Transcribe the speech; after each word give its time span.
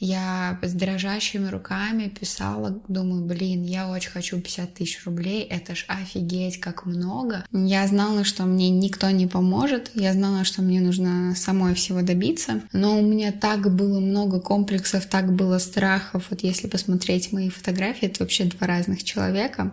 Я 0.00 0.60
с 0.62 0.72
дрожащими 0.74 1.48
руками 1.48 2.08
писала, 2.08 2.80
думаю, 2.86 3.24
блин, 3.24 3.64
я 3.64 3.88
очень 3.90 4.10
хочу 4.10 4.40
50 4.40 4.74
тысяч 4.74 5.04
рублей, 5.04 5.42
это 5.42 5.74
ж 5.74 5.84
офигеть, 5.88 6.60
как 6.60 6.86
много. 6.86 7.44
Я 7.52 7.84
знала, 7.88 8.22
что 8.22 8.44
мне 8.44 8.70
никто 8.70 9.10
не 9.10 9.26
поможет, 9.26 9.90
я 9.94 10.12
знала, 10.12 10.44
что 10.44 10.62
мне 10.62 10.80
нужно 10.80 11.34
самой 11.34 11.74
всего 11.74 12.02
добиться, 12.02 12.62
но 12.72 12.96
у 12.98 13.02
меня 13.02 13.32
так 13.32 13.74
было 13.74 13.98
много 13.98 14.40
комплексов, 14.40 15.06
так 15.06 15.34
было 15.34 15.58
страхов. 15.58 16.26
Вот 16.30 16.42
если 16.42 16.68
посмотреть 16.68 17.32
мои 17.32 17.48
фотографии, 17.48 18.06
это 18.06 18.22
вообще 18.22 18.44
два 18.44 18.68
разных 18.68 19.02
человека. 19.02 19.72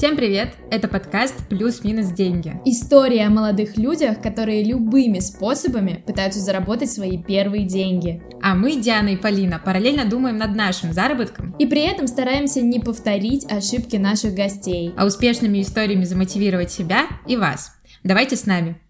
Всем 0.00 0.16
привет! 0.16 0.54
Это 0.70 0.88
подкаст 0.88 1.46
«Плюс-минус 1.50 2.06
деньги». 2.06 2.58
История 2.64 3.26
о 3.26 3.28
молодых 3.28 3.76
людях, 3.76 4.22
которые 4.22 4.64
любыми 4.64 5.18
способами 5.18 6.02
пытаются 6.06 6.40
заработать 6.40 6.90
свои 6.90 7.22
первые 7.22 7.64
деньги. 7.64 8.22
А 8.40 8.54
мы, 8.54 8.76
Диана 8.76 9.10
и 9.10 9.18
Полина, 9.18 9.60
параллельно 9.62 10.06
думаем 10.06 10.38
над 10.38 10.56
нашим 10.56 10.94
заработком. 10.94 11.54
И 11.58 11.66
при 11.66 11.82
этом 11.82 12.06
стараемся 12.06 12.62
не 12.62 12.80
повторить 12.80 13.44
ошибки 13.52 13.96
наших 13.96 14.32
гостей. 14.34 14.94
А 14.96 15.04
успешными 15.04 15.60
историями 15.60 16.04
замотивировать 16.04 16.72
себя 16.72 17.02
и 17.26 17.36
вас. 17.36 17.74
Давайте 18.02 18.36
с 18.36 18.46
нами. 18.46 18.80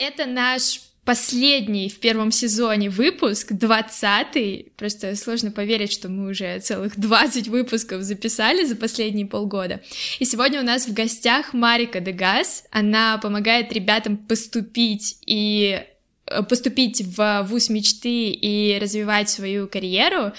Это 0.00 0.26
наш 0.26 0.85
последний 1.06 1.88
в 1.88 2.00
первом 2.00 2.32
сезоне 2.32 2.90
выпуск, 2.90 3.52
20-й. 3.52 4.72
Просто 4.76 5.14
сложно 5.14 5.52
поверить, 5.52 5.92
что 5.92 6.08
мы 6.08 6.28
уже 6.30 6.58
целых 6.58 6.98
20 6.98 7.48
выпусков 7.48 8.02
записали 8.02 8.64
за 8.64 8.74
последние 8.74 9.24
полгода. 9.24 9.80
И 10.18 10.24
сегодня 10.24 10.60
у 10.60 10.64
нас 10.64 10.86
в 10.86 10.92
гостях 10.92 11.54
Марика 11.54 12.00
Дегас. 12.00 12.64
Она 12.72 13.18
помогает 13.18 13.72
ребятам 13.72 14.16
поступить 14.16 15.18
и 15.24 15.80
э, 16.26 16.42
поступить 16.42 17.00
в 17.16 17.46
вуз 17.48 17.70
мечты 17.70 18.30
и 18.30 18.76
развивать 18.80 19.30
свою 19.30 19.68
карьеру 19.68 20.32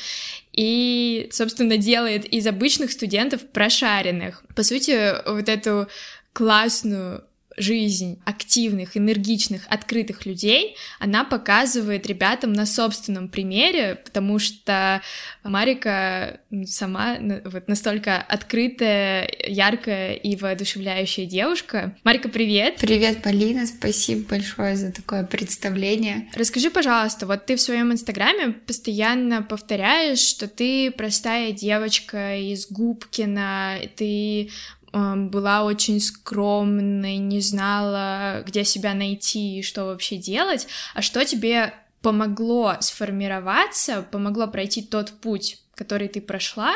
и, 0.52 1.30
собственно, 1.32 1.78
делает 1.78 2.26
из 2.26 2.46
обычных 2.46 2.92
студентов 2.92 3.48
прошаренных. 3.48 4.44
По 4.54 4.64
сути, 4.64 5.14
вот 5.26 5.48
эту 5.48 5.88
классную 6.34 7.24
жизнь 7.58 8.20
активных, 8.24 8.96
энергичных, 8.96 9.64
открытых 9.68 10.26
людей, 10.26 10.76
она 11.00 11.24
показывает 11.24 12.06
ребятам 12.06 12.54
на 12.54 12.66
собственном 12.66 13.30
примере, 13.30 13.96
потому 13.96 14.40
что 14.40 15.02
Марика 15.44 16.40
сама 16.66 17.18
вот 17.46 17.68
настолько 17.68 18.18
открытая, 18.18 19.30
яркая 19.48 20.14
и 20.14 20.36
воодушевляющая 20.36 21.26
девушка. 21.26 21.96
Марика, 22.04 22.30
привет! 22.30 22.78
Привет, 22.80 23.24
Полина, 23.24 23.66
спасибо 23.66 24.30
большое 24.30 24.76
за 24.76 24.92
такое 24.92 25.24
представление. 25.24 26.30
Расскажи, 26.36 26.70
пожалуйста, 26.70 27.26
вот 27.26 27.46
ты 27.46 27.56
в 27.56 27.62
своем 27.62 27.92
инстаграме 27.92 28.54
постоянно 28.54 29.42
повторяешь, 29.42 30.20
что 30.20 30.48
ты 30.48 30.92
простая 30.92 31.52
девочка 31.52 32.38
из 32.38 32.68
Губкина, 32.70 33.80
ты 33.96 34.50
была 34.92 35.64
очень 35.64 36.00
скромной, 36.00 37.18
не 37.18 37.42
знала, 37.42 38.44
где 38.46 38.64
себя 38.64 38.94
найти 38.94 39.60
и 39.60 39.64
что 39.64 39.86
вообще 39.86 40.18
делать, 40.18 40.68
а 40.94 41.02
что 41.02 41.24
тебе 41.26 41.74
помогло 42.02 42.76
сформироваться, 42.80 44.02
помогло 44.02 44.48
пройти 44.48 44.82
тот 44.82 45.12
путь, 45.12 45.60
который 45.76 46.08
ты 46.08 46.22
прошла, 46.22 46.74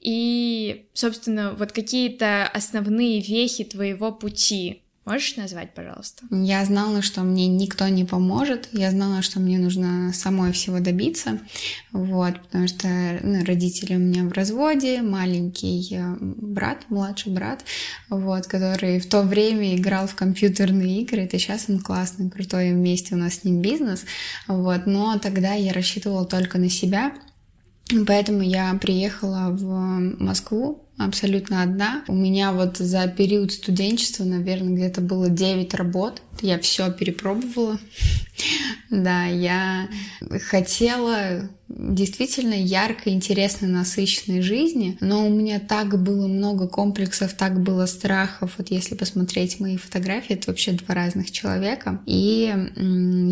и, 0.00 0.86
собственно, 0.92 1.52
вот 1.52 1.72
какие-то 1.72 2.46
основные 2.48 3.20
вехи 3.20 3.64
твоего 3.64 4.12
пути, 4.12 4.82
Можешь 5.04 5.36
назвать, 5.36 5.74
пожалуйста? 5.74 6.22
Я 6.30 6.64
знала, 6.64 7.02
что 7.02 7.22
мне 7.22 7.48
никто 7.48 7.88
не 7.88 8.04
поможет. 8.04 8.68
Я 8.72 8.92
знала, 8.92 9.20
что 9.22 9.40
мне 9.40 9.58
нужно 9.58 10.12
самой 10.12 10.52
всего 10.52 10.78
добиться. 10.78 11.40
Вот, 11.90 12.40
потому 12.40 12.68
что 12.68 12.86
ну, 13.22 13.44
родители 13.44 13.96
у 13.96 13.98
меня 13.98 14.22
в 14.22 14.32
разводе, 14.32 15.02
маленький 15.02 15.88
э, 15.92 16.16
брат, 16.20 16.84
младший 16.88 17.32
брат, 17.32 17.64
вот, 18.10 18.46
который 18.46 19.00
в 19.00 19.08
то 19.08 19.22
время 19.22 19.74
играл 19.74 20.06
в 20.06 20.14
компьютерные 20.14 21.02
игры. 21.02 21.22
Это 21.22 21.36
сейчас 21.36 21.64
он 21.68 21.80
классный, 21.80 22.30
крутой, 22.30 22.70
вместе 22.70 23.16
у 23.16 23.18
нас 23.18 23.34
с 23.34 23.44
ним 23.44 23.60
бизнес. 23.60 24.04
Вот, 24.46 24.86
но 24.86 25.18
тогда 25.18 25.54
я 25.54 25.72
рассчитывала 25.72 26.24
только 26.24 26.58
на 26.58 26.70
себя. 26.70 27.12
Поэтому 28.06 28.42
я 28.42 28.72
приехала 28.74 29.50
в 29.50 29.66
Москву 30.22 30.88
абсолютно 30.98 31.62
одна. 31.62 32.04
У 32.08 32.14
меня 32.14 32.52
вот 32.52 32.78
за 32.78 33.06
период 33.08 33.52
студенчества, 33.52 34.24
наверное, 34.24 34.74
где-то 34.74 35.00
было 35.00 35.28
9 35.28 35.74
работ. 35.74 36.22
Я 36.40 36.58
все 36.58 36.90
перепробовала. 36.92 37.78
Да, 38.90 39.24
я 39.24 39.88
хотела 40.50 41.48
действительно 41.68 42.54
яркой, 42.54 43.14
интересной, 43.14 43.68
насыщенной 43.68 44.42
жизни, 44.42 44.96
но 45.00 45.26
у 45.26 45.30
меня 45.30 45.60
так 45.60 46.00
было 46.02 46.26
много 46.26 46.68
комплексов, 46.68 47.34
так 47.34 47.60
было 47.60 47.86
страхов. 47.86 48.54
Вот 48.58 48.70
если 48.70 48.94
посмотреть 48.94 49.60
мои 49.60 49.76
фотографии, 49.76 50.34
это 50.34 50.50
вообще 50.50 50.72
два 50.72 50.94
разных 50.94 51.30
человека. 51.30 52.00
И 52.06 52.52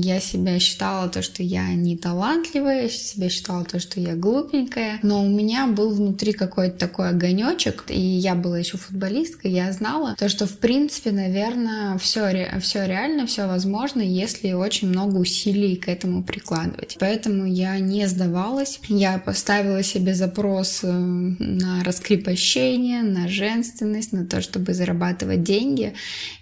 я 0.03 0.20
себя 0.20 0.59
считала 0.59 1.09
то, 1.09 1.22
что 1.22 1.43
я 1.43 1.72
не 1.75 1.97
талантливая, 1.97 2.82
я 2.82 2.88
себя 2.88 3.28
считала 3.28 3.65
то, 3.65 3.78
что 3.78 4.00
я 4.00 4.15
глупенькая, 4.15 4.99
но 5.03 5.22
у 5.22 5.28
меня 5.28 5.66
был 5.66 5.91
внутри 5.91 6.32
какой-то 6.32 6.78
такой 6.78 7.10
огонечек, 7.50 7.84
и 7.88 8.00
я 8.00 8.34
была 8.34 8.59
еще 8.59 8.78
футболисткой, 8.78 9.50
я 9.53 9.71
знала 9.72 10.16
то, 10.19 10.28
что 10.28 10.47
в 10.47 10.59
принципе, 10.59 11.11
наверное, 11.11 11.99
все, 11.99 12.49
все 12.61 12.87
реально, 12.87 13.27
все 13.27 13.47
возможно, 13.47 14.00
если 14.00 14.53
очень 14.53 14.88
много 14.88 15.16
усилий 15.19 15.77
к 15.77 15.88
этому 15.88 16.22
прикладывать. 16.22 16.97
Поэтому 16.99 17.47
я 17.47 17.78
не 17.78 18.06
сдавала 18.06 18.31
сдавалась. 18.31 18.81
Я 18.88 19.19
поставила 19.19 19.83
себе 19.83 20.15
запрос 20.15 20.81
э, 20.83 20.91
на 20.91 21.83
раскрепощение, 21.84 23.03
на 23.03 23.28
женственность, 23.28 24.12
на 24.12 24.27
то, 24.27 24.41
чтобы 24.41 24.75
зарабатывать 24.75 25.43
деньги. 25.43 25.94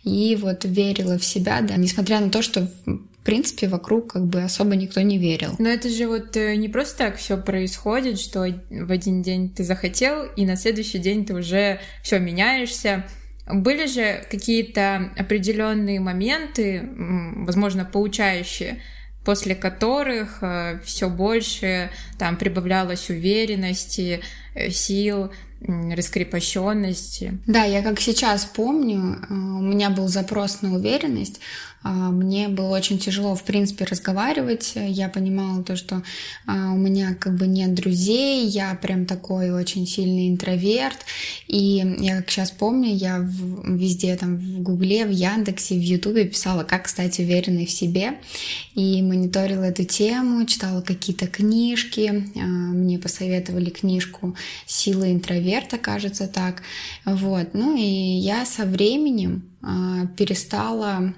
И 0.05 0.37
вот 0.41 0.65
верила 0.65 1.19
в 1.19 1.25
себя, 1.25 1.61
да, 1.61 1.77
несмотря 1.77 2.21
на 2.21 2.31
то, 2.31 2.43
что 2.43 2.71
принципе, 3.28 3.69
вокруг 3.69 4.15
как 4.15 4.25
бы 4.25 4.43
особо 4.43 4.75
никто 4.75 5.03
не 5.03 5.19
верил. 5.19 5.55
Но 5.59 5.69
это 5.69 5.91
же 5.91 6.06
вот 6.06 6.34
э, 6.39 6.56
не 6.56 6.71
просто 6.71 6.97
так 6.97 7.16
все 7.16 7.37
происходит, 7.37 8.19
что 8.19 8.47
в 8.71 8.91
один 8.91 9.21
день 9.21 9.50
ты 9.50 9.65
захотел, 9.65 10.25
и 10.25 10.47
на 10.47 10.56
следующий 10.56 10.99
день 10.99 11.27
ты 11.27 11.34
уже 11.34 11.78
все 12.03 12.21
меняешься. 12.21 13.05
Были 13.47 13.87
же 13.87 14.25
какие-то 14.31 15.12
определенные 15.15 16.00
моменты, 16.00 16.89
возможно, 17.44 17.84
поучающие, 17.84 18.81
после 19.27 19.55
которых 19.55 20.39
э, 20.41 20.81
все 20.83 21.10
больше 21.10 21.91
там 22.19 22.39
прибавлялось 22.39 23.10
уверенности, 23.10 24.22
э, 24.55 24.71
сил, 24.71 25.31
раскрепощенности. 25.60 27.39
Да, 27.47 27.65
я 27.65 27.83
как 27.83 28.00
сейчас 28.00 28.45
помню, 28.45 29.19
у 29.28 29.62
меня 29.62 29.91
был 29.91 30.09
запрос 30.09 30.62
на 30.62 30.75
уверенность, 30.75 31.41
мне 31.83 32.49
было 32.49 32.69
очень 32.77 32.99
тяжело, 32.99 33.34
в 33.34 33.44
принципе, 33.44 33.84
разговаривать. 33.84 34.72
Я 34.75 35.09
понимала 35.09 35.62
то, 35.62 35.77
что 35.77 36.03
а, 36.47 36.72
у 36.72 36.77
меня 36.77 37.15
как 37.15 37.37
бы 37.37 37.47
нет 37.47 37.75
друзей, 37.75 38.47
я 38.47 38.75
прям 38.75 39.06
такой 39.06 39.50
очень 39.50 39.87
сильный 39.87 40.28
интроверт. 40.28 40.99
И 41.47 41.97
я 42.00 42.16
как 42.16 42.31
сейчас 42.31 42.50
помню, 42.50 42.94
я 42.94 43.19
везде 43.19 44.16
там 44.16 44.37
в 44.37 44.62
Гугле, 44.62 45.06
в 45.06 45.11
Яндексе, 45.11 45.77
в 45.77 45.83
Ютубе 45.83 46.25
писала, 46.25 46.65
как 46.65 46.89
стать 46.89 47.19
уверенной 47.21 47.66
в 47.66 47.71
себе. 47.71 48.19
И 48.75 49.00
мониторила 49.03 49.62
эту 49.62 49.84
тему, 49.84 50.45
читала 50.47 50.83
какие-то 50.83 51.28
книжки. 51.28 52.25
А, 52.37 52.41
мне 52.41 52.99
посоветовали 52.99 53.71
книжку 53.71 54.34
«Сила 54.66 55.10
интроверта», 55.12 55.78
кажется 55.78 56.27
так. 56.27 56.62
Вот. 57.05 57.55
Ну 57.55 57.77
и 57.77 57.83
я 57.83 58.45
со 58.45 58.65
временем 58.65 59.45
перестала 60.16 61.12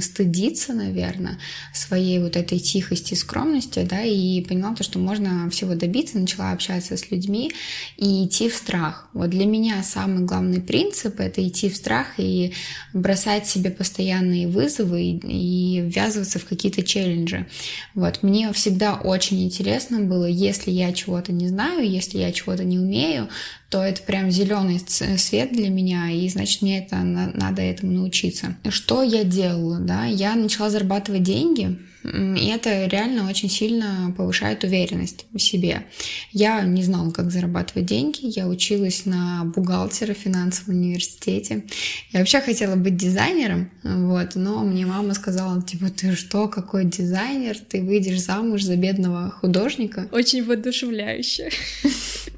стыдиться, 0.00 0.72
наверное, 0.72 1.38
своей 1.74 2.18
вот 2.18 2.36
этой 2.36 2.58
тихости 2.58 3.14
скромности, 3.14 3.86
да, 3.88 4.02
и 4.02 4.40
поняла 4.42 4.74
то, 4.74 4.82
что 4.82 4.98
можно 4.98 5.48
всего 5.50 5.74
добиться, 5.74 6.18
начала 6.18 6.52
общаться 6.52 6.96
с 6.96 7.10
людьми 7.10 7.52
и 7.96 8.26
идти 8.26 8.48
в 8.48 8.54
страх. 8.54 9.08
Вот 9.12 9.30
для 9.30 9.46
меня 9.46 9.82
самый 9.82 10.24
главный 10.24 10.60
принцип— 10.60 11.18
это 11.20 11.46
идти 11.46 11.68
в 11.68 11.76
страх 11.76 12.06
и 12.18 12.52
бросать 12.92 13.46
себе 13.46 13.70
постоянные 13.70 14.48
вызовы 14.48 15.02
и, 15.02 15.18
и 15.18 15.80
ввязываться 15.80 16.38
в 16.38 16.44
какие-то 16.44 16.82
челленджи. 16.82 17.46
Вот, 17.94 18.22
мне 18.22 18.52
всегда 18.52 18.94
очень 18.94 19.44
интересно 19.44 20.00
было, 20.00 20.26
если 20.26 20.70
я 20.70 20.92
чего-то 20.92 21.32
не 21.32 21.48
знаю, 21.48 21.88
если 21.88 22.18
я 22.18 22.32
чего-то 22.32 22.64
не 22.64 22.78
умею, 22.78 23.28
то 23.68 23.82
это 23.82 24.02
прям 24.02 24.30
зеленый 24.30 24.80
свет 25.18 25.52
для 25.52 25.68
меня, 25.68 26.10
и 26.10 26.28
значит 26.28 26.62
мне 26.62 26.78
это 26.78 26.96
надо 26.96 27.62
этому 27.62 27.92
научиться. 27.92 28.56
Что 28.68 29.02
я 29.02 29.24
делала, 29.24 29.78
да? 29.78 30.06
Я 30.06 30.34
начала 30.36 30.70
зарабатывать 30.70 31.22
деньги, 31.22 31.78
и 32.04 32.46
это 32.46 32.86
реально 32.86 33.28
очень 33.28 33.50
сильно 33.50 34.14
повышает 34.16 34.64
уверенность 34.64 35.26
в 35.32 35.38
себе. 35.38 35.84
Я 36.32 36.62
не 36.62 36.82
знала, 36.82 37.10
как 37.10 37.30
зарабатывать 37.30 37.86
деньги. 37.86 38.20
Я 38.22 38.46
училась 38.46 39.04
на 39.04 39.44
бухгалтера 39.44 40.14
в 40.14 40.18
финансовом 40.18 40.76
университете. 40.76 41.64
Я 42.12 42.20
вообще 42.20 42.40
хотела 42.40 42.76
быть 42.76 42.96
дизайнером, 42.96 43.70
вот, 43.82 44.36
но 44.36 44.62
мне 44.64 44.86
мама 44.86 45.14
сказала, 45.14 45.60
типа, 45.62 45.90
ты 45.90 46.14
что, 46.14 46.48
какой 46.48 46.84
дизайнер? 46.84 47.58
Ты 47.58 47.82
выйдешь 47.82 48.22
замуж 48.22 48.62
за 48.62 48.76
бедного 48.76 49.30
художника. 49.30 50.08
Очень 50.12 50.44
воодушевляюще. 50.44 51.50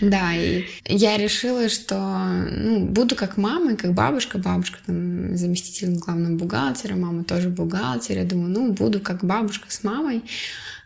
Да, 0.00 0.34
и 0.34 0.64
я 0.86 1.18
решила, 1.18 1.68
что 1.68 1.96
ну, 1.96 2.86
буду 2.86 3.14
как 3.16 3.36
мама 3.36 3.72
и 3.72 3.76
как 3.76 3.92
бабушка. 3.92 4.38
Бабушка 4.38 4.78
там 4.86 5.36
заместитель 5.36 5.98
главного 5.98 6.36
бухгалтера, 6.36 6.94
мама 6.94 7.24
тоже 7.24 7.50
бухгалтер. 7.50 8.18
Я 8.18 8.24
думаю, 8.24 8.50
ну, 8.50 8.72
буду 8.72 9.00
как 9.00 9.24
бабушка 9.24 9.70
с 9.70 9.84
мамой. 9.84 10.22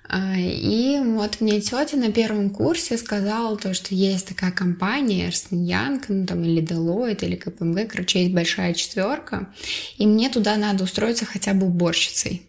А, 0.06 0.34
и 0.36 1.00
вот 1.02 1.40
мне 1.40 1.60
тетя 1.60 1.96
на 1.96 2.12
первом 2.12 2.50
курсе 2.50 2.98
сказала 2.98 3.56
то, 3.56 3.72
что 3.72 3.94
есть 3.94 4.28
такая 4.28 4.50
компания 4.50 5.26
Эрстен 5.26 5.64
Янг, 5.64 6.08
ну 6.08 6.26
там 6.26 6.44
или 6.44 6.62
Deloitte, 6.62 7.24
или 7.24 7.36
КПМГ, 7.36 7.90
короче, 7.90 8.20
есть 8.20 8.34
большая 8.34 8.74
четверка, 8.74 9.48
и 9.96 10.06
мне 10.06 10.28
туда 10.28 10.56
надо 10.56 10.84
устроиться 10.84 11.24
хотя 11.24 11.54
бы 11.54 11.66
уборщицей. 11.66 12.42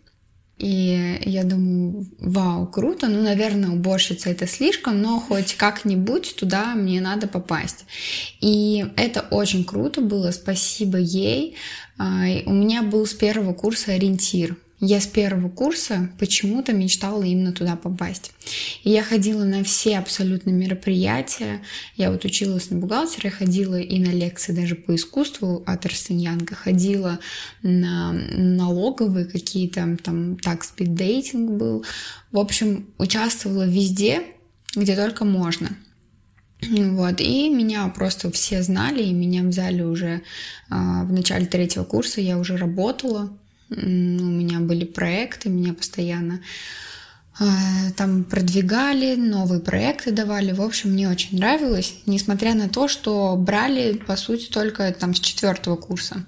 И 0.57 1.19
я 1.25 1.44
думаю, 1.44 2.07
вау, 2.19 2.66
круто, 2.68 3.07
ну, 3.07 3.22
наверное, 3.22 3.72
уборщица 3.72 4.30
это 4.30 4.48
слишком, 4.48 5.02
но 5.02 5.19
хоть 5.19 5.56
как-нибудь 5.56 6.36
туда 6.38 6.75
мне 6.75 7.02
надо 7.02 7.28
попасть. 7.28 7.86
И 8.40 8.86
это 8.96 9.25
очень 9.31 9.66
круто 9.66 10.00
было, 10.00 10.31
спасибо 10.31 10.98
ей. 10.98 11.56
А, 11.98 12.24
у 12.46 12.54
меня 12.54 12.84
был 12.84 13.06
с 13.06 13.13
первого 13.13 13.54
курса 13.54 13.92
ориентир. 13.92 14.56
Я 14.88 15.02
с 15.02 15.08
первого 15.08 15.50
курса 15.50 16.12
почему-то 16.20 16.72
мечтала 16.72 17.24
именно 17.24 17.52
туда 17.52 17.76
попасть. 17.76 18.34
И 18.84 18.92
я 18.92 19.02
ходила 19.02 19.44
на 19.44 19.64
все 19.64 19.98
абсолютно 19.98 20.52
мероприятия. 20.52 21.64
Я 21.96 22.12
вот 22.12 22.24
училась 22.24 22.70
на 22.70 22.78
бухгалтера, 22.78 23.32
ходила 23.32 23.80
и 23.80 23.98
на 23.98 24.12
лекции 24.12 24.54
даже 24.54 24.76
по 24.76 24.94
искусству 24.94 25.64
от 25.66 25.88
Арсеньянга, 25.88 26.54
ходила 26.54 27.18
на 27.64 28.14
налоговые 28.14 29.26
какие-то, 29.26 29.98
там 30.04 30.38
такс-спид-дейтинг 30.38 31.58
был. 31.58 31.84
В 32.32 32.38
общем, 32.38 32.94
участвовала 33.00 33.66
везде, 33.66 34.22
где 34.76 34.96
только 34.96 35.26
можно. 35.26 35.70
Вот, 36.62 37.22
и 37.22 37.50
меня 37.50 37.88
просто 37.88 38.32
все 38.32 38.62
знали, 38.62 39.02
и 39.02 39.14
меня 39.14 39.42
взяли 39.42 39.82
уже 39.82 40.22
а, 40.70 41.06
в 41.06 41.12
начале 41.12 41.48
третьего 41.48 41.86
курса, 41.86 42.22
я 42.22 42.38
уже 42.38 42.56
работала, 42.56 43.36
у 43.75 43.86
меня 43.86 44.60
были 44.60 44.86
проекты, 44.86 45.50
меня 45.50 45.74
постоянно 45.74 46.42
а, 47.38 47.92
там 47.98 48.24
продвигали, 48.24 49.16
новые 49.16 49.60
проекты 49.60 50.12
давали. 50.12 50.54
В 50.54 50.62
общем, 50.62 50.92
мне 50.92 51.10
очень 51.10 51.38
нравилось, 51.38 51.95
несмотря 52.06 52.54
на 52.54 52.69
то, 52.69 52.88
что 52.88 53.36
брали, 53.36 53.98
по 53.98 54.16
сути, 54.16 54.50
только 54.50 54.89
там 54.94 55.13
с 55.13 55.19
четвертого 55.19 55.75
курса. 55.75 56.25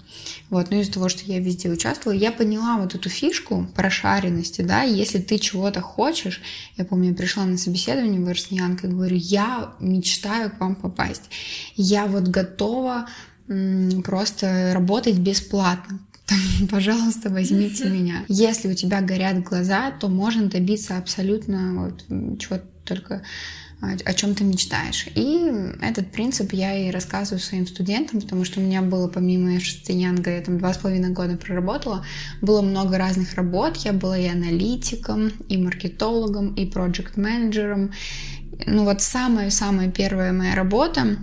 Вот, 0.50 0.70
но 0.70 0.82
из-за 0.82 0.94
того, 0.94 1.08
что 1.08 1.24
я 1.24 1.40
везде 1.40 1.70
участвовала, 1.70 2.18
я 2.18 2.34
поняла 2.34 2.78
вот 2.78 2.94
эту 2.94 3.08
фишку 3.08 3.68
прошаренности, 3.74 4.62
да, 4.62 4.84
если 4.84 5.20
ты 5.20 5.40
чего-то 5.40 5.80
хочешь, 5.80 6.42
я 6.76 6.84
помню, 6.84 7.12
я 7.12 7.16
пришла 7.16 7.46
на 7.46 7.58
собеседование 7.58 8.20
в 8.20 8.28
Арсеньянка 8.28 8.88
и 8.88 8.90
говорю, 8.90 9.16
я 9.16 9.74
мечтаю 9.80 10.52
к 10.52 10.60
вам 10.60 10.76
попасть, 10.76 11.30
я 11.76 12.06
вот 12.06 12.28
готова 12.28 13.08
просто 14.04 14.72
работать 14.74 15.18
бесплатно 15.20 16.00
пожалуйста, 16.72 17.30
возьмите 17.30 17.90
меня. 17.90 18.26
Если 18.28 18.70
у 18.70 18.74
тебя 18.74 19.02
горят 19.02 19.44
глаза, 19.44 19.92
то 19.92 20.08
можно 20.08 20.48
добиться 20.48 20.98
абсолютно 20.98 21.74
вот, 21.74 22.40
чего 22.40 22.60
только 22.84 23.22
о 23.80 24.14
чем 24.14 24.34
ты 24.34 24.44
мечтаешь. 24.44 25.08
И 25.14 25.52
этот 25.82 26.12
принцип 26.12 26.52
я 26.52 26.76
и 26.76 26.90
рассказываю 26.90 27.40
своим 27.40 27.68
студентам, 27.68 28.22
потому 28.22 28.44
что 28.44 28.60
у 28.60 28.64
меня 28.64 28.82
было, 28.82 29.08
помимо 29.08 29.52
Янга, 29.52 30.32
я 30.32 30.42
там 30.42 30.58
два 30.58 30.74
с 30.74 30.80
половиной 30.80 31.12
года 31.12 31.38
проработала, 31.38 32.04
было 32.42 32.64
много 32.64 32.98
разных 32.98 33.36
работ. 33.36 33.78
Я 33.78 33.94
была 33.94 34.18
и 34.18 34.28
аналитиком, 34.28 35.30
и 35.48 35.58
маркетологом, 35.58 36.56
и 36.56 36.66
проект-менеджером. 36.66 37.92
Ну 38.66 38.84
вот 38.84 39.04
самая-самая 39.04 39.92
первая 39.92 40.34
моя 40.34 40.56
работа, 40.56 41.18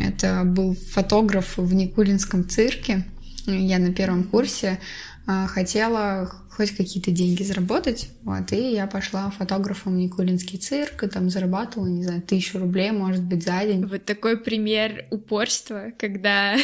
это 0.00 0.44
был 0.46 0.74
фотограф 0.74 1.58
в 1.58 1.74
Никулинском 1.74 2.48
цирке. 2.48 3.04
Я 3.52 3.78
на 3.78 3.92
первом 3.92 4.24
курсе 4.24 4.78
а, 5.26 5.46
хотела 5.46 6.30
хоть 6.50 6.72
какие-то 6.72 7.10
деньги 7.10 7.42
заработать, 7.42 8.08
вот, 8.22 8.52
и 8.52 8.72
я 8.72 8.86
пошла 8.86 9.30
фотографом 9.30 9.94
в 9.94 9.96
Никулинский 9.96 10.58
цирк, 10.58 11.04
и 11.04 11.08
там 11.08 11.30
зарабатывала, 11.30 11.86
не 11.86 12.02
знаю, 12.02 12.22
тысячу 12.22 12.58
рублей, 12.58 12.90
может 12.90 13.22
быть, 13.22 13.44
за 13.44 13.62
день. 13.62 13.86
Вот 13.86 14.04
такой 14.04 14.36
пример 14.36 15.06
упорства, 15.10 15.92
когда 15.98 16.56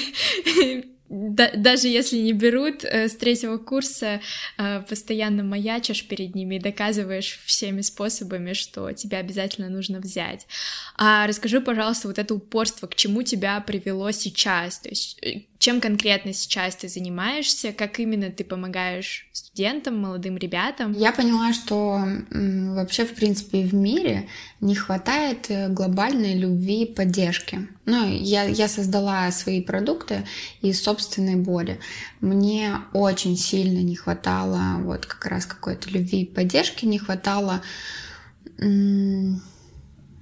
да, 1.16 1.52
даже 1.54 1.86
если 1.86 2.16
не 2.16 2.32
берут, 2.32 2.82
э, 2.82 3.08
с 3.08 3.14
третьего 3.14 3.56
курса 3.56 4.20
э, 4.58 4.82
постоянно 4.88 5.44
маячишь 5.44 6.08
перед 6.08 6.34
ними 6.34 6.56
и 6.56 6.58
доказываешь 6.58 7.38
всеми 7.46 7.82
способами, 7.82 8.52
что 8.52 8.90
тебя 8.92 9.18
обязательно 9.18 9.68
нужно 9.68 10.00
взять. 10.00 10.48
А 10.96 11.28
расскажи, 11.28 11.60
пожалуйста, 11.60 12.08
вот 12.08 12.18
это 12.18 12.34
упорство, 12.34 12.88
к 12.88 12.96
чему 12.96 13.22
тебя 13.22 13.60
привело 13.60 14.10
сейчас? 14.10 14.80
То 14.80 14.88
есть 14.88 15.18
э, 15.22 15.42
чем 15.60 15.80
конкретно 15.80 16.32
сейчас 16.32 16.74
ты 16.74 16.88
занимаешься? 16.88 17.72
Как 17.72 18.00
именно 18.00 18.32
ты 18.32 18.42
помогаешь 18.42 19.28
студентам, 19.30 20.00
молодым 20.00 20.36
ребятам? 20.36 20.94
Я 20.94 21.12
поняла, 21.12 21.52
что 21.52 22.04
вообще, 22.30 23.04
в 23.04 23.14
принципе, 23.14 23.62
в 23.62 23.72
мире 23.72 24.28
не 24.60 24.74
хватает 24.74 25.46
глобальной 25.48 26.34
любви 26.34 26.82
и 26.82 26.92
поддержки. 26.92 27.68
Ну, 27.86 28.08
я, 28.08 28.44
я 28.44 28.68
создала 28.68 29.30
свои 29.30 29.60
продукты 29.60 30.26
из 30.62 30.82
собственной 30.82 31.36
боли. 31.36 31.80
Мне 32.20 32.80
очень 32.94 33.36
сильно 33.36 33.80
не 33.80 33.94
хватало 33.94 34.76
вот 34.78 35.04
как 35.04 35.26
раз 35.26 35.44
какой-то 35.44 35.90
любви 35.90 36.22
и 36.22 36.26
поддержки, 36.26 36.86
не 36.86 36.98
хватало 36.98 37.60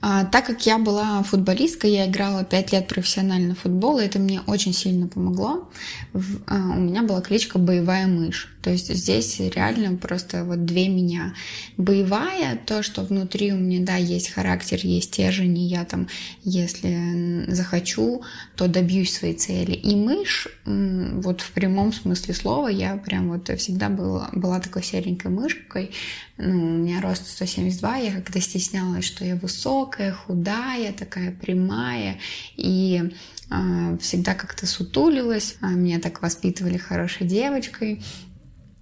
а, 0.04 0.24
так 0.24 0.46
как 0.46 0.66
я 0.66 0.78
была 0.78 1.22
футболисткой, 1.22 1.92
я 1.92 2.06
играла 2.08 2.44
5 2.44 2.72
лет 2.72 2.88
профессионально 2.88 3.54
в 3.54 3.60
футбол, 3.60 4.00
и 4.00 4.04
это 4.04 4.18
мне 4.18 4.40
очень 4.48 4.72
сильно 4.72 5.06
помогло. 5.06 5.70
В, 6.12 6.42
а, 6.48 6.56
у 6.76 6.80
меня 6.80 7.02
была 7.02 7.20
кличка 7.20 7.60
«Боевая 7.60 8.08
мышь». 8.08 8.48
То 8.62 8.70
есть 8.70 8.92
здесь 8.92 9.38
реально 9.38 9.96
просто 9.96 10.44
вот 10.44 10.64
две 10.64 10.88
меня. 10.88 11.34
Боевая, 11.76 12.58
то, 12.64 12.82
что 12.82 13.02
внутри 13.02 13.52
у 13.52 13.56
меня, 13.56 13.84
да, 13.84 13.96
есть 13.96 14.30
характер, 14.30 14.80
есть 14.82 15.14
стержень, 15.14 15.58
и 15.58 15.66
я 15.66 15.84
там, 15.84 16.08
если 16.42 17.44
захочу, 17.48 18.22
то 18.56 18.68
добьюсь 18.68 19.12
своей 19.12 19.34
цели. 19.34 19.72
И 19.72 19.94
мышь, 19.96 20.48
вот 20.64 21.40
в 21.40 21.50
прямом 21.52 21.92
смысле 21.92 22.34
слова, 22.34 22.68
я 22.68 22.96
прям 22.96 23.30
вот 23.30 23.48
всегда 23.58 23.88
была, 23.88 24.30
была 24.32 24.60
такой 24.60 24.82
серенькой 24.82 25.30
мышкой, 25.30 25.90
ну, 26.44 26.74
у 26.74 26.78
меня 26.78 27.00
рост 27.00 27.26
172, 27.28 27.96
я 27.96 28.12
когда 28.20 28.40
стеснялась, 28.40 29.04
что 29.04 29.24
я 29.24 29.36
высокая, 29.36 30.12
худая, 30.12 30.92
такая 30.92 31.30
прямая, 31.30 32.18
и 32.56 33.12
э, 33.50 33.98
всегда 34.00 34.34
как-то 34.34 34.66
сутулилась, 34.66 35.56
а 35.60 35.68
меня 35.68 36.00
так 36.00 36.20
воспитывали 36.20 36.78
хорошей 36.78 37.28
девочкой, 37.28 38.02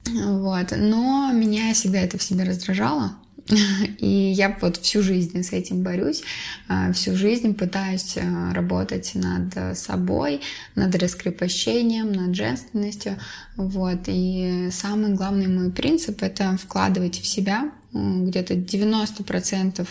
вот, 0.07 0.73
но 0.77 1.31
меня 1.33 1.75
всегда 1.75 2.01
это 2.01 2.17
в 2.17 2.23
себе 2.23 2.45
раздражало, 2.45 3.17
и 3.99 4.07
я 4.07 4.57
вот 4.61 4.77
всю 4.79 5.03
жизнь 5.03 5.43
с 5.43 5.53
этим 5.53 5.83
борюсь, 5.83 6.23
а, 6.69 6.93
всю 6.93 7.17
жизнь 7.17 7.55
пытаюсь 7.55 8.17
а, 8.17 8.53
работать 8.55 9.13
над 9.15 9.77
собой, 9.77 10.41
над 10.75 10.95
раскрепощением, 10.95 12.13
над 12.13 12.35
женственностью. 12.35 13.17
Вот. 13.57 14.01
И 14.07 14.69
самый 14.73 15.15
главный 15.15 15.49
мой 15.49 15.71
принцип— 15.71 16.23
это 16.23 16.57
вкладывать 16.57 17.21
в 17.21 17.27
себя 17.27 17.71
где-то 17.93 18.55
90% 18.55 19.87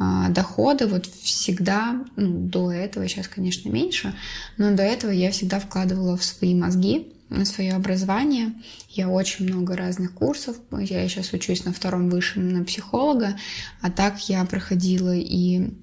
а, 0.00 0.28
дохода 0.28 0.86
вот 0.86 1.06
всегда, 1.06 2.04
ну, 2.16 2.48
до 2.48 2.70
этого, 2.70 3.08
сейчас, 3.08 3.26
конечно, 3.26 3.68
меньше, 3.68 4.14
но 4.56 4.74
до 4.74 4.82
этого 4.82 5.10
я 5.10 5.30
всегда 5.32 5.58
вкладывала 5.58 6.16
в 6.16 6.24
свои 6.24 6.54
мозги, 6.54 7.12
свое 7.44 7.74
образование. 7.74 8.52
Я 8.88 9.08
очень 9.08 9.46
много 9.46 9.76
разных 9.76 10.14
курсов. 10.14 10.56
Я 10.72 11.08
сейчас 11.08 11.32
учусь 11.32 11.64
на 11.64 11.72
втором 11.72 12.10
высшем 12.10 12.48
на 12.52 12.64
психолога, 12.64 13.38
а 13.80 13.90
так 13.90 14.28
я 14.28 14.44
проходила 14.44 15.14
и 15.14 15.74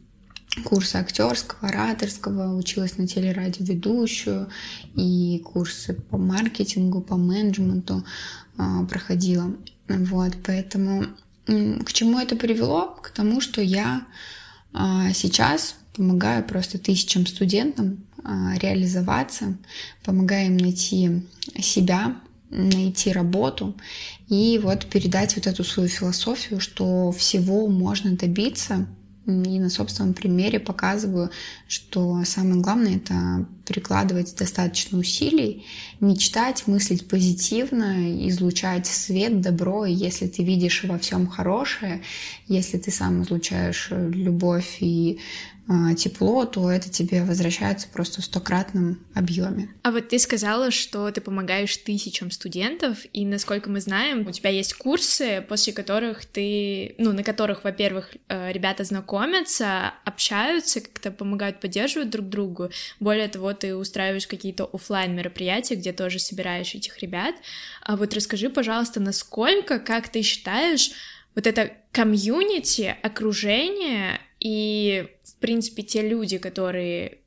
курсы 0.64 0.96
актерского, 0.96 1.70
ораторского, 1.70 2.56
училась 2.56 2.98
на 2.98 3.08
телерадиоведущую, 3.08 4.50
и 4.96 5.42
курсы 5.44 5.94
по 5.94 6.18
маркетингу, 6.18 7.02
по 7.02 7.18
менеджменту 7.18 8.06
э, 8.58 8.64
проходила. 8.90 9.54
Вот, 9.88 10.34
поэтому 10.46 11.06
к 11.46 11.94
чему 11.94 12.20
это 12.20 12.36
привело? 12.36 12.98
К 13.02 13.10
тому, 13.10 13.42
что 13.42 13.62
я 13.62 14.08
э, 14.74 14.78
сейчас 15.14 15.75
помогаю 15.96 16.44
просто 16.44 16.78
тысячам 16.78 17.28
студентам 17.28 18.06
реализоваться, 18.25 19.58
помогаю 20.03 20.48
им 20.48 20.58
найти 20.58 21.24
себя, 21.60 22.15
найти 22.50 23.12
работу 23.12 23.75
и 24.27 24.60
вот 24.62 24.86
передать 24.88 25.36
вот 25.36 25.48
эту 25.48 25.63
свою 25.63 25.89
философию, 25.89 26.60
что 26.60 27.12
всего 27.12 27.67
можно 27.67 28.15
добиться. 28.15 28.88
И 29.25 29.60
на 29.60 29.72
собственном 29.72 30.13
примере 30.13 30.60
показываю, 30.60 31.32
что 31.67 32.24
самое 32.25 32.62
главное— 32.62 32.96
это 32.98 33.48
прикладывать 33.65 34.36
достаточно 34.36 34.98
усилий, 34.98 35.65
мечтать, 36.00 36.67
мыслить 36.67 37.07
позитивно, 37.07 38.27
излучать 38.29 38.88
свет, 38.88 39.41
добро. 39.41 39.86
И 39.86 39.93
если 39.93 40.27
ты 40.27 40.43
видишь 40.43 40.84
во 40.84 40.98
всем 40.98 41.27
хорошее, 41.27 42.01
если 42.48 42.77
ты 42.77 42.91
сам 42.91 43.24
излучаешь 43.24 43.89
любовь 43.91 44.77
и 44.79 45.19
а, 45.67 45.95
тепло, 45.95 46.45
то 46.45 46.69
это 46.69 46.91
тебе 46.91 47.24
возвращается 47.24 47.88
просто 47.88 48.22
в 48.22 48.25
стократном 48.25 49.00
объеме. 49.15 49.69
А 49.81 49.89
вот 49.89 50.10
ты 50.10 50.19
сказала, 50.19 50.69
что 50.69 51.10
ты 51.10 51.22
помогаешь 51.22 51.75
тысячам 51.77 52.29
студентов, 52.29 53.00
и 53.13 53.25
насколько 53.25 53.67
мы 53.72 53.81
знаем, 53.81 54.27
у 54.27 54.31
тебя 54.31 54.51
есть 54.51 54.75
курсы, 54.75 55.43
после 55.50 55.74
которых 55.74 56.25
ты, 56.27 56.93
ну, 57.00 57.13
на 57.13 57.24
которых, 57.24 57.63
во-первых, 57.63 58.12
э, 58.27 58.51
ребята 58.51 58.84
знакомятся, 58.84 59.95
общаются, 60.05 60.81
как-то 60.81 61.10
помогают, 61.10 61.60
поддерживают 61.60 62.12
друг 62.12 62.29
другу. 62.29 62.69
Более 63.00 63.27
того, 63.27 63.51
ты 63.56 63.76
устраиваешь 63.76 64.28
какие-то 64.28 64.66
офлайн 64.66 65.16
мероприятия, 65.16 65.76
где 65.76 65.94
тоже 65.94 66.20
собираешь 66.20 66.76
этих 66.76 67.00
ребят. 67.00 67.36
А 67.82 67.96
вот 67.96 68.14
расскажи, 68.14 68.50
пожалуйста, 68.50 69.00
насколько, 69.00 69.80
как 69.80 70.10
ты 70.10 70.22
считаешь, 70.22 70.92
вот 71.34 71.48
это 71.48 71.72
комьюнити, 71.92 72.96
окружение 73.02 74.20
и 74.40 75.08
в 75.24 75.36
принципе, 75.36 75.84
те 75.84 76.08
люди, 76.08 76.38
которые 76.38 77.20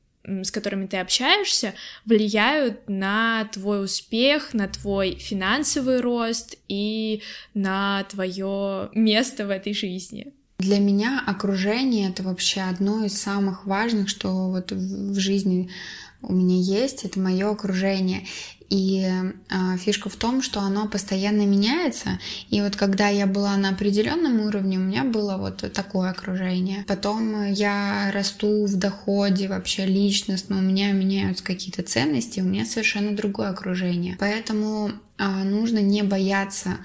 с 0.43 0.51
которыми 0.51 0.85
ты 0.85 0.97
общаешься, 0.97 1.73
влияют 2.05 2.87
на 2.87 3.45
твой 3.51 3.83
успех, 3.83 4.53
на 4.53 4.67
твой 4.67 5.15
финансовый 5.15 6.01
рост 6.01 6.55
и 6.67 7.23
на 7.53 8.03
твое 8.03 8.89
место 8.93 9.47
в 9.47 9.49
этой 9.49 9.73
жизни. 9.73 10.33
Для 10.59 10.79
меня 10.79 11.23
окружение 11.25 12.09
это 12.09 12.21
вообще 12.21 12.61
одно 12.61 13.05
из 13.05 13.19
самых 13.19 13.65
важных, 13.65 14.09
что 14.09 14.49
вот 14.49 14.71
в 14.73 15.17
жизни 15.17 15.69
у 16.21 16.33
меня 16.33 16.59
есть, 16.59 17.05
это 17.05 17.19
мое 17.19 17.49
окружение. 17.49 18.25
И 18.69 19.03
э, 19.03 19.77
фишка 19.77 20.09
в 20.09 20.15
том, 20.15 20.43
что 20.43 20.59
оно 20.59 20.87
постоянно 20.87 21.45
меняется. 21.45 22.19
И 22.49 22.61
вот 22.61 22.75
когда 22.75 23.07
я 23.07 23.25
была 23.25 23.57
на 23.57 23.69
определенном 23.69 24.41
уровне, 24.41 24.77
у 24.77 24.81
меня 24.81 25.03
было 25.03 25.37
вот 25.37 25.71
такое 25.73 26.11
окружение. 26.11 26.85
Потом 26.87 27.51
я 27.51 28.11
расту 28.13 28.65
в 28.65 28.75
доходе 28.75 29.47
вообще 29.47 29.85
личностно, 29.85 30.57
у 30.57 30.61
меня 30.61 30.91
меняются 30.91 31.43
какие-то 31.43 31.81
ценности, 31.81 32.41
у 32.41 32.43
меня 32.43 32.65
совершенно 32.65 33.15
другое 33.15 33.49
окружение. 33.49 34.17
Поэтому 34.19 34.91
нужно 35.19 35.79
не 35.79 36.01
бояться 36.03 36.79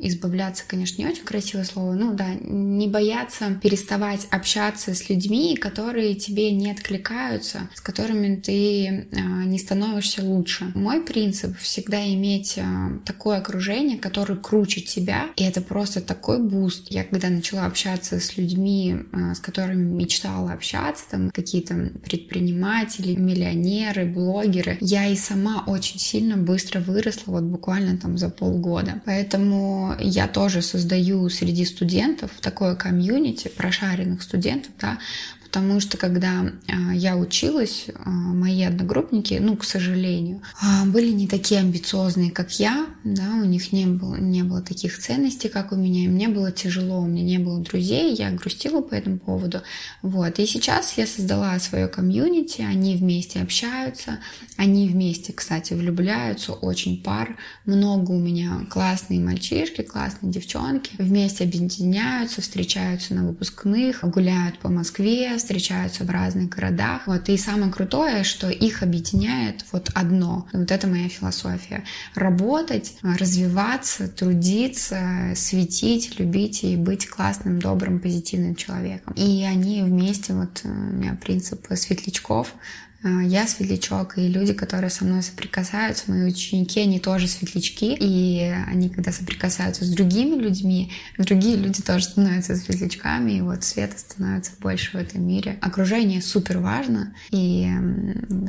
избавляться, 0.00 0.64
конечно, 0.66 1.02
не 1.02 1.06
очень 1.06 1.24
красивое 1.24 1.64
слово, 1.64 1.92
ну 1.92 2.14
да, 2.14 2.28
не 2.40 2.88
бояться 2.88 3.54
переставать 3.62 4.26
общаться 4.30 4.94
с 4.94 5.10
людьми, 5.10 5.58
которые 5.58 6.14
тебе 6.14 6.50
не 6.52 6.70
откликаются, 6.70 7.68
с 7.74 7.82
которыми 7.82 8.36
ты 8.36 9.08
не 9.44 9.58
становишься 9.58 10.22
лучше. 10.24 10.72
Мой 10.74 11.02
принцип 11.02 11.58
всегда 11.58 12.02
иметь 12.14 12.58
такое 13.04 13.36
окружение, 13.36 13.98
которое 13.98 14.36
круче 14.36 14.80
тебя, 14.80 15.26
и 15.36 15.44
это 15.44 15.60
просто 15.60 16.00
такой 16.00 16.42
буст. 16.42 16.90
Я 16.90 17.04
когда 17.04 17.28
начала 17.28 17.66
общаться 17.66 18.20
с 18.20 18.38
людьми, 18.38 19.00
с 19.34 19.38
которыми 19.38 19.82
мечтала 19.82 20.52
общаться, 20.52 21.04
там 21.10 21.30
какие-то 21.30 21.90
предприниматели, 22.02 23.14
миллионеры, 23.16 24.06
блогеры, 24.06 24.78
я 24.80 25.08
и 25.08 25.14
сама 25.16 25.62
очень 25.66 25.98
сильно 25.98 26.38
быстро 26.38 26.80
выросла, 26.80 27.09
вот 27.26 27.42
буквально 27.42 27.96
там 27.96 28.18
за 28.18 28.30
полгода. 28.30 29.00
Поэтому 29.04 29.94
я 29.98 30.28
тоже 30.28 30.62
создаю 30.62 31.28
среди 31.28 31.64
студентов 31.64 32.30
такое 32.40 32.74
комьюнити 32.74 33.48
прошаренных 33.48 34.22
студентов, 34.22 34.72
да, 34.80 34.98
потому 35.50 35.80
что 35.80 35.96
когда 35.96 36.44
а, 36.68 36.94
я 36.94 37.16
училась, 37.16 37.86
а, 38.04 38.08
мои 38.08 38.62
одногруппники, 38.62 39.34
ну, 39.40 39.56
к 39.56 39.64
сожалению, 39.64 40.42
а, 40.62 40.84
были 40.84 41.10
не 41.10 41.26
такие 41.26 41.58
амбициозные, 41.58 42.30
как 42.30 42.60
я, 42.60 42.86
да, 43.02 43.34
у 43.42 43.44
них 43.44 43.72
не 43.72 43.86
было, 43.86 44.14
не 44.14 44.44
было 44.44 44.62
таких 44.62 44.96
ценностей, 44.98 45.48
как 45.48 45.72
у 45.72 45.76
меня, 45.76 46.04
и 46.04 46.08
мне 46.08 46.28
было 46.28 46.52
тяжело, 46.52 47.00
у 47.00 47.06
меня 47.06 47.24
не 47.24 47.38
было 47.38 47.58
друзей, 47.58 48.14
я 48.14 48.30
грустила 48.30 48.80
по 48.80 48.94
этому 48.94 49.18
поводу, 49.18 49.62
вот, 50.02 50.38
и 50.38 50.46
сейчас 50.46 50.96
я 50.96 51.04
создала 51.04 51.58
свое 51.58 51.88
комьюнити, 51.88 52.62
они 52.62 52.94
вместе 52.94 53.40
общаются, 53.40 54.20
они 54.56 54.86
вместе, 54.86 55.32
кстати, 55.32 55.74
влюбляются, 55.74 56.52
очень 56.52 57.02
пар, 57.02 57.36
много 57.64 58.12
у 58.12 58.20
меня 58.20 58.66
классные 58.70 59.18
мальчишки, 59.18 59.82
классные 59.82 60.30
девчонки, 60.30 60.92
вместе 60.98 61.42
объединяются, 61.42 62.40
встречаются 62.40 63.14
на 63.14 63.26
выпускных, 63.26 64.04
гуляют 64.04 64.60
по 64.60 64.68
Москве, 64.68 65.39
встречаются 65.40 66.04
в 66.04 66.10
разных 66.10 66.48
городах. 66.48 67.02
Вот. 67.06 67.28
И 67.28 67.36
самое 67.36 67.72
крутое, 67.72 68.24
что 68.24 68.48
их 68.48 68.82
объединяет 68.82 69.64
вот 69.72 69.90
одно. 69.94 70.46
Вот 70.52 70.70
это 70.70 70.86
моя 70.86 71.08
философия. 71.08 71.84
Работать, 72.14 72.94
развиваться, 73.02 74.08
трудиться, 74.08 75.32
светить, 75.34 76.18
любить 76.18 76.64
и 76.64 76.76
быть 76.76 77.08
классным, 77.08 77.58
добрым, 77.58 78.00
позитивным 78.00 78.54
человеком. 78.54 79.12
И 79.14 79.44
они 79.44 79.82
вместе, 79.82 80.34
вот 80.34 80.60
э, 80.64 80.68
у 80.68 80.96
меня 80.96 81.18
принцип 81.20 81.66
светлячков, 81.74 82.54
я 83.02 83.46
светлячок, 83.46 84.18
и 84.18 84.28
люди, 84.28 84.52
которые 84.52 84.90
со 84.90 85.04
мной 85.04 85.22
соприкасаются, 85.22 86.04
мои 86.10 86.24
ученики, 86.24 86.80
они 86.80 87.00
тоже 87.00 87.28
светлячки, 87.28 87.96
и 87.98 88.40
они, 88.66 88.90
когда 88.90 89.12
соприкасаются 89.12 89.84
с 89.84 89.88
другими 89.88 90.40
людьми, 90.40 90.92
другие 91.16 91.56
люди 91.56 91.82
тоже 91.82 92.04
становятся 92.04 92.56
светлячками, 92.56 93.32
и 93.32 93.40
вот 93.40 93.64
света 93.64 93.98
становится 93.98 94.52
больше 94.58 94.92
в 94.92 95.00
этом 95.00 95.26
мире. 95.26 95.58
Окружение 95.60 96.20
супер 96.20 96.58
важно, 96.58 97.14
и 97.30 97.70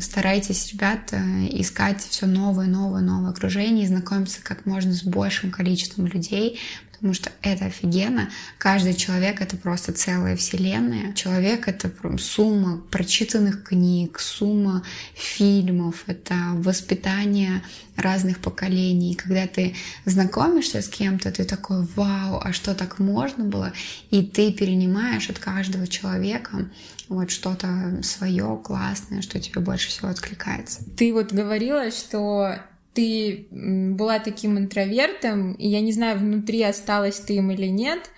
старайтесь, 0.01 0.73
ребята, 0.73 1.21
искать 1.49 2.01
все 2.01 2.25
новое, 2.25 2.67
новое, 2.67 3.01
новое 3.01 3.31
окружение, 3.31 3.85
и 3.85 3.87
знакомиться 3.87 4.41
как 4.43 4.65
можно 4.65 4.93
с 4.93 5.03
большим 5.03 5.51
количеством 5.51 6.07
людей, 6.07 6.59
потому 7.01 7.15
что 7.15 7.31
это 7.41 7.65
офигенно. 7.65 8.29
Каждый 8.59 8.93
человек— 8.93 9.41
это 9.41 9.57
просто 9.57 9.91
целая 9.91 10.35
вселенная. 10.35 11.13
Человек— 11.13 11.67
это 11.67 11.91
сумма 12.19 12.77
прочитанных 12.91 13.63
книг, 13.63 14.19
сумма 14.19 14.83
фильмов, 15.15 16.03
это 16.05 16.35
воспитание 16.53 17.63
разных 17.95 18.37
поколений. 18.37 19.15
Когда 19.15 19.47
ты 19.47 19.73
знакомишься 20.05 20.83
с 20.83 20.89
кем-то, 20.89 21.31
ты 21.31 21.43
такой, 21.43 21.87
вау, 21.95 22.39
а 22.39 22.53
что 22.53 22.75
так 22.75 22.99
можно 22.99 23.45
было? 23.45 23.73
И 24.11 24.21
ты 24.21 24.53
перенимаешь 24.53 25.27
от 25.27 25.39
каждого 25.39 25.87
человека 25.87 26.69
вот 27.09 27.31
что-то 27.31 28.01
свое 28.03 28.61
классное, 28.63 29.23
что 29.23 29.39
тебе 29.39 29.59
больше 29.59 29.89
всего 29.89 30.09
откликается. 30.09 30.83
Ты 30.95 31.11
вот 31.13 31.33
говорила, 31.33 31.89
что 31.89 32.59
ты 32.93 33.47
была 33.51 34.19
таким 34.19 34.57
интровертом, 34.57 35.53
и 35.53 35.67
я 35.67 35.81
не 35.81 35.91
знаю, 35.91 36.19
внутри 36.19 36.61
осталась 36.63 37.19
ты 37.19 37.35
им 37.35 37.51
или 37.51 37.67
нет, 37.67 38.09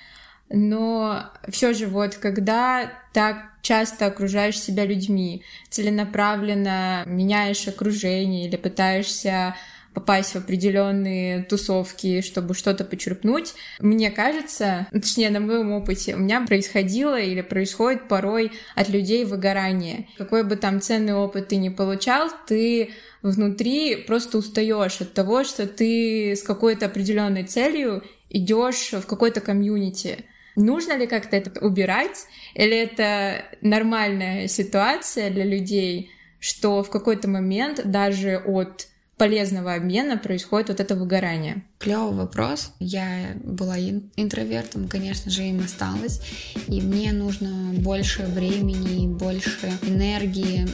но 0.50 1.32
все 1.50 1.74
же 1.74 1.88
вот 1.88 2.16
когда 2.16 2.92
так 3.14 3.54
часто 3.62 4.08
окружаешь 4.08 4.60
себя 4.60 4.86
людьми, 4.86 5.44
целенаправленно 5.70 7.04
меняешь 7.06 7.68
окружение 7.68 8.48
или 8.48 8.58
пытаешься 8.58 9.56
попасть 9.94 10.32
в 10.34 10.38
определенные 10.38 11.44
тусовки, 11.44 12.22
чтобы 12.22 12.54
что-то 12.54 12.84
почерпнуть. 12.84 13.54
Мне 13.80 14.12
кажется, 14.12 14.88
точнее, 14.92 15.30
на 15.30 15.40
моем 15.40 15.72
опыте, 15.72 16.16
у 16.16 16.20
меня 16.20 16.42
происходило 16.46 17.20
или 17.20 17.42
происходит 17.42 18.08
порой 18.08 18.52
от 18.76 18.90
людей 18.90 19.26
выгорание. 19.26 20.08
Какой 20.18 20.44
бы 20.44 20.56
там 20.56 20.82
ценный 20.82 21.14
опыт 21.14 21.50
ты 21.50 21.58
не 21.58 21.70
получал, 21.70 22.30
ты 22.48 22.92
внутри 23.22 23.96
просто 23.96 24.38
устаешь 24.38 25.02
от 25.02 25.14
того, 25.14 25.44
что 25.44 25.68
ты 25.68 26.34
с 26.34 26.44
какой-то 26.44 26.88
определенной 26.88 27.44
целью 27.44 28.04
идешь 28.30 28.92
в 28.92 29.06
какой-то 29.06 29.42
комьюнити. 29.42 30.26
Нужно 30.56 30.98
ли 30.98 31.08
как-то 31.08 31.36
это 31.36 31.60
убирать? 31.66 32.26
Или 32.54 32.78
это 32.78 33.46
нормальная 33.62 34.48
ситуация 34.48 35.32
для 35.32 35.46
людей, 35.46 36.12
что 36.40 36.84
в 36.84 36.90
какой-то 36.90 37.28
момент 37.28 37.82
даже 37.86 38.38
от 38.38 38.88
полезного 39.24 39.76
обмена 39.76 40.18
происходит 40.18 40.68
вот 40.68 40.82
это 40.82 40.96
выгорание? 40.96 41.64
Клевый 41.80 42.14
вопрос. 42.14 42.74
Я 42.82 43.38
была 43.42 43.80
интровертом, 43.80 44.90
конечно 44.90 45.32
же, 45.32 45.44
им 45.44 45.64
осталась. 45.64 46.20
И 46.68 46.82
мне 46.82 47.14
нужно 47.14 47.72
больше 47.80 48.24
времени, 48.24 49.08
больше 49.08 49.72
энергии 49.84 50.68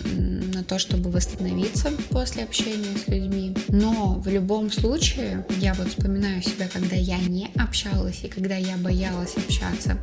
на 0.55 0.63
то, 0.63 0.79
чтобы 0.79 1.11
восстановиться 1.11 1.91
после 2.09 2.43
общения 2.43 2.97
с 2.97 3.07
людьми. 3.07 3.55
Но 3.67 4.15
в 4.15 4.27
любом 4.27 4.71
случае, 4.71 5.45
я 5.59 5.75
вот 5.75 5.89
вспоминаю 5.89 6.41
себя, 6.41 6.67
когда 6.73 6.95
я 6.95 7.19
не 7.19 7.51
общалась 7.55 8.23
и 8.23 8.29
когда 8.29 8.55
я 8.55 8.77
боялась 8.77 9.35
общаться. 9.37 9.95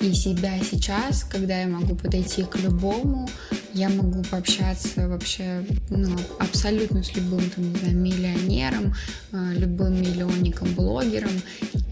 И 0.00 0.14
себя 0.14 0.58
сейчас, 0.62 1.24
когда 1.24 1.60
я 1.60 1.68
могу 1.68 1.94
подойти 1.94 2.42
к 2.44 2.56
любому, 2.56 3.28
я 3.74 3.88
могу 3.90 4.22
пообщаться 4.24 5.08
вообще 5.08 5.64
ну, 5.90 6.16
абсолютно 6.38 7.04
с 7.04 7.14
любым 7.14 7.48
там, 7.50 7.72
не 7.72 7.78
знаю, 7.78 7.96
миллионером, 7.96 8.94
э, 9.32 9.52
любым 9.56 10.00
миллионником, 10.00 10.72
блогером. 10.74 11.30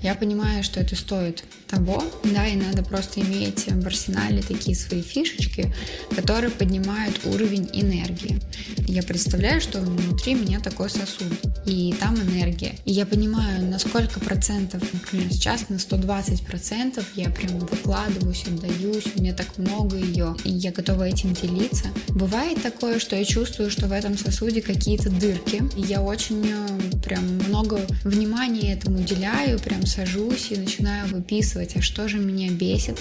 Я 0.02 0.14
понимаю, 0.14 0.62
что 0.62 0.80
это 0.80 0.94
стоит 0.96 1.44
того, 1.66 2.02
да, 2.24 2.46
и 2.46 2.56
надо 2.56 2.82
просто 2.82 3.20
иметь 3.20 3.66
в 3.66 3.86
арсенале 3.86 4.42
такие 4.42 4.76
свои 4.76 5.02
фишечки, 5.02 5.72
которые 6.14 6.50
поднимают 6.50 7.20
уровень 7.24 7.68
энергии. 7.72 8.40
Я 8.86 9.02
представляю, 9.02 9.60
что 9.60 9.80
внутри 9.80 10.34
меня 10.34 10.60
такой 10.60 10.88
сосуд, 10.88 11.32
и 11.66 11.94
там 12.00 12.16
энергия. 12.16 12.74
И 12.84 12.92
я 12.92 13.04
понимаю, 13.04 13.64
на 13.66 13.78
сколько 13.78 14.20
процентов, 14.20 14.82
например, 14.92 15.30
сейчас 15.30 15.68
на 15.68 15.78
120 15.78 16.42
процентов 16.46 17.04
я 17.14 17.28
прям 17.28 17.58
выкладываюсь, 17.58 18.44
отдаюсь, 18.46 19.04
у 19.14 19.20
меня 19.20 19.34
так 19.34 19.58
много 19.58 19.96
ее, 19.96 20.34
и 20.44 20.50
я 20.50 20.72
готова 20.72 21.04
этим 21.04 21.34
делиться. 21.34 21.88
Бывает 22.08 22.62
такое, 22.62 22.98
что 22.98 23.16
я 23.16 23.24
чувствую, 23.24 23.70
что 23.70 23.86
в 23.86 23.92
этом 23.92 24.16
сосуде 24.16 24.62
какие-то 24.62 25.10
дырки, 25.10 25.62
и 25.76 25.82
я 25.82 26.00
очень 26.00 26.50
э, 26.50 27.00
прям 27.00 27.24
много 27.48 27.80
внимания 28.04 28.72
этому 28.72 29.00
уделяю, 29.00 29.58
прям 29.58 29.84
сажусь 29.88 30.48
и 30.50 30.56
начинаю 30.56 31.08
выписывать, 31.08 31.76
а 31.76 31.82
что 31.82 32.08
же 32.08 32.18
меня 32.18 32.50
бесит, 32.50 32.98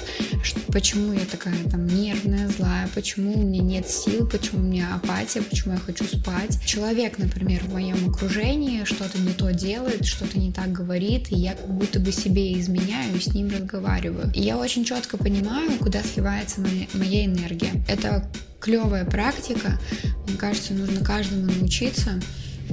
почему 0.68 1.14
я 1.14 1.26
такая 1.26 1.56
там 1.70 1.86
нервная, 1.88 2.48
злая, 2.48 2.90
почему 2.96 3.34
у 3.34 3.44
меня 3.44 3.62
нет 3.62 3.90
сил, 3.90 4.28
почему 4.28 4.62
у 4.62 4.64
меня 4.64 4.96
апатия, 4.96 5.42
почему 5.42 5.74
я 5.74 5.80
хочу 5.80 6.06
спать. 6.06 6.60
Человек, 6.66 7.18
например, 7.18 7.64
в 7.64 7.74
моем 7.74 8.10
окружении 8.10 8.84
что-то 8.86 9.20
не 9.20 9.34
то 9.34 9.52
делает, 9.52 10.06
что-то 10.06 10.40
не 10.40 10.52
так 10.52 10.72
говорит, 10.72 11.32
и 11.32 11.36
я 11.36 11.54
как 11.54 11.70
будто 11.70 12.00
бы 12.00 12.12
себе 12.12 12.60
изменяю 12.60 13.16
и 13.16 13.20
с 13.20 13.34
ним 13.34 13.50
разговариваю. 13.50 14.32
И 14.34 14.42
я 14.42 14.58
очень 14.58 14.86
четко 14.86 15.18
понимаю, 15.18 15.72
куда 15.80 16.02
сливается 16.02 16.62
моя, 16.62 16.88
моя 16.94 17.26
энергия. 17.26 17.72
Это 17.88 18.30
клевая 18.60 19.06
практика. 19.06 19.80
Мне 20.28 20.38
кажется, 20.38 20.74
нужно 20.74 21.04
каждому 21.04 21.52
научиться 21.52 22.20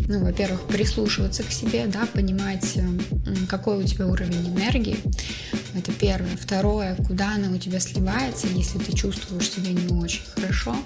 ну, 0.08 0.24
во-первых, 0.24 0.66
прислушиваться 0.66 1.42
к 1.42 1.50
себе, 1.50 1.86
да, 1.86 2.06
понимать, 2.06 2.78
какой 3.56 3.84
у 3.84 3.86
тебя 3.86 4.08
уровень 4.08 4.48
энергии. 4.48 4.96
Это 5.76 5.92
первое. 5.92 6.36
Второе, 6.36 6.96
куда 6.96 7.34
она 7.34 7.50
у 7.50 7.58
тебя 7.58 7.78
сливается, 7.78 8.48
если 8.48 8.78
ты 8.78 8.92
чувствуешь 8.96 9.50
себя 9.50 9.70
не 9.70 9.94
очень 10.02 10.24
хорошо. 10.34 10.76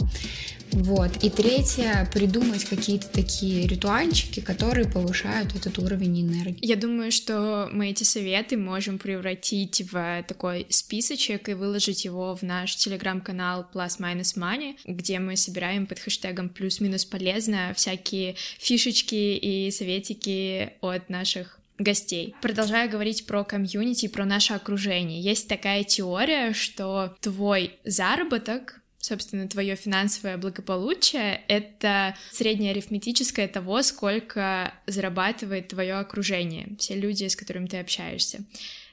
Вот. 0.72 1.24
И 1.24 1.30
третье, 1.30 2.06
придумать 2.12 2.64
какие-то 2.66 3.08
такие 3.08 3.66
ритуальчики, 3.66 4.40
которые 4.40 4.86
повышают 4.86 5.54
этот 5.56 5.78
уровень 5.78 6.20
энергии. 6.20 6.58
Я 6.60 6.76
думаю, 6.76 7.10
что 7.10 7.70
мы 7.72 7.88
эти 7.90 8.04
советы 8.04 8.58
можем 8.58 8.98
превратить 8.98 9.90
в 9.90 10.24
такой 10.28 10.66
списочек 10.68 11.48
и 11.48 11.54
выложить 11.54 12.04
его 12.04 12.36
в 12.36 12.42
наш 12.42 12.76
телеграм-канал 12.76 13.66
Plus 13.72 13.98
Minus 13.98 14.36
Money, 14.36 14.76
где 14.86 15.18
мы 15.18 15.36
собираем 15.36 15.86
под 15.86 16.00
хэштегом 16.00 16.50
плюс-минус 16.50 17.06
полезно 17.06 17.72
всякие 17.74 18.36
фишечки 18.58 19.14
и 19.14 19.70
советики 19.70 20.74
от 20.82 21.08
наших 21.08 21.57
гостей. 21.78 22.34
Продолжая 22.42 22.88
говорить 22.88 23.26
про 23.26 23.44
комьюнити, 23.44 24.08
про 24.08 24.24
наше 24.24 24.54
окружение, 24.54 25.20
есть 25.20 25.48
такая 25.48 25.84
теория, 25.84 26.52
что 26.52 27.16
твой 27.20 27.78
заработок 27.84 28.80
собственно, 29.00 29.48
твое 29.48 29.76
финансовое 29.76 30.36
благополучие— 30.36 31.42
это 31.48 32.14
среднее 32.30 32.72
арифметическое 32.72 33.48
того, 33.48 33.82
сколько 33.82 34.74
зарабатывает 34.86 35.68
твое 35.68 35.94
окружение, 35.94 36.76
все 36.78 36.94
люди, 36.94 37.26
с 37.26 37.36
которыми 37.36 37.66
ты 37.66 37.78
общаешься. 37.78 38.40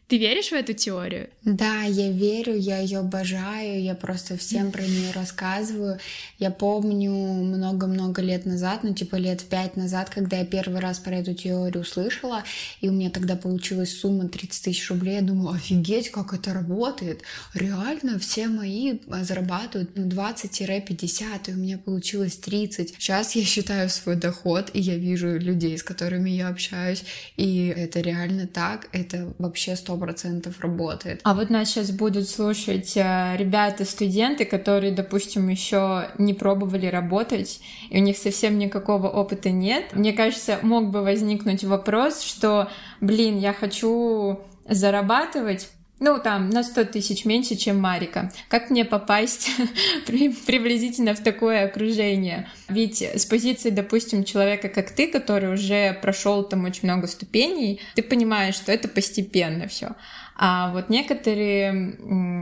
Ты 0.08 0.20
веришь 0.20 0.50
в 0.50 0.54
эту 0.54 0.74
теорию? 0.74 1.30
Да, 1.44 1.82
я 1.82 2.12
верю, 2.12 2.56
я 2.56 2.78
ее 2.78 3.00
обожаю, 3.00 3.82
я 3.82 3.96
просто 3.96 4.38
всем 4.38 4.72
про 4.72 4.84
нее 4.84 5.12
рассказываю. 5.16 5.98
Я 6.38 6.52
помню 6.52 7.12
много-много 7.12 8.22
лет 8.22 8.46
назад, 8.46 8.84
ну 8.84 8.94
типа 8.94 9.16
лет 9.16 9.44
пять 9.44 9.76
назад, 9.76 10.12
когда 10.12 10.38
я 10.38 10.46
первый 10.46 10.80
раз 10.80 11.00
про 11.00 11.16
эту 11.16 11.34
теорию 11.34 11.82
услышала, 11.82 12.44
и 12.82 12.90
у 12.90 12.92
меня 12.92 13.10
тогда 13.10 13.36
получилась 13.36 13.98
сумма 13.98 14.30
30 14.30 14.66
тысяч 14.66 14.88
рублей, 14.92 15.16
я 15.16 15.22
думала, 15.22 15.56
офигеть, 15.56 16.12
как 16.12 16.34
это 16.34 16.54
работает. 16.54 17.24
Реально 17.56 18.20
все 18.20 18.48
мои 18.48 19.00
а, 19.10 19.24
зарабатывают 19.24 19.90
ну, 19.96 20.06
20-50, 20.06 21.50
и 21.50 21.52
у 21.52 21.58
меня 21.58 21.80
получилось 21.80 22.38
30. 22.38 22.96
Сейчас 23.00 23.36
я 23.36 23.44
считаю 23.44 23.90
свой 23.90 24.18
доход, 24.18 24.70
и 24.74 24.80
я 24.80 24.98
вижу 24.98 25.40
людей, 25.40 25.76
с 25.76 25.84
которыми 25.84 26.30
я 26.30 26.50
общаюсь, 26.50 27.04
и 27.38 27.74
это 27.76 28.02
реально 28.02 28.46
так, 28.46 28.88
это 28.92 29.34
вообще 29.40 29.76
100 29.76 29.95
процентов 29.98 30.60
работает. 30.62 31.22
А 31.24 31.34
вот 31.34 31.50
нас 31.50 31.70
сейчас 31.70 31.92
будут 31.92 32.30
слушать 32.30 32.96
э, 32.96 33.36
ребята-студенты, 33.38 34.46
которые, 34.46 34.92
допустим, 34.92 35.48
еще 35.50 36.10
не 36.18 36.34
пробовали 36.34 36.88
работать, 36.88 37.62
и 37.90 38.00
у 38.00 38.02
них 38.02 38.18
совсем 38.18 38.58
никакого 38.58 39.08
опыта 39.08 39.50
нет. 39.50 39.94
Мне 39.94 40.14
кажется, 40.14 40.60
мог 40.62 40.90
бы 40.90 41.02
возникнуть 41.02 41.64
вопрос, 41.64 42.22
что, 42.22 42.70
блин, 43.02 43.38
я 43.38 43.54
хочу 43.54 44.40
зарабатывать, 44.68 45.70
ну, 46.00 46.20
там, 46.20 46.50
на 46.50 46.64
100 46.64 46.86
тысяч 46.86 47.24
меньше, 47.24 47.56
чем 47.56 47.80
Марика. 47.80 48.32
Как 48.50 48.70
мне 48.70 48.84
попасть 48.84 49.50
приблизительно 50.08 51.16
в 51.16 51.24
такое 51.24 51.66
окружение? 51.66 52.50
Ведь 52.68 53.02
с 53.02 53.26
позиции, 53.26 53.70
допустим, 53.70 54.26
человека, 54.26 54.68
как 54.68 54.92
ты, 54.92 55.08
который 55.08 55.54
уже 55.54 55.98
прошел 56.02 56.44
там 56.44 56.66
очень 56.66 56.82
много 56.84 57.08
ступеней, 57.08 57.80
ты 57.96 58.04
понимаешь, 58.04 58.56
что 58.56 58.74
это 58.74 58.90
постепенно 58.90 59.68
все. 59.68 59.96
А 60.36 60.74
вот 60.74 60.90
некоторые 60.90 61.98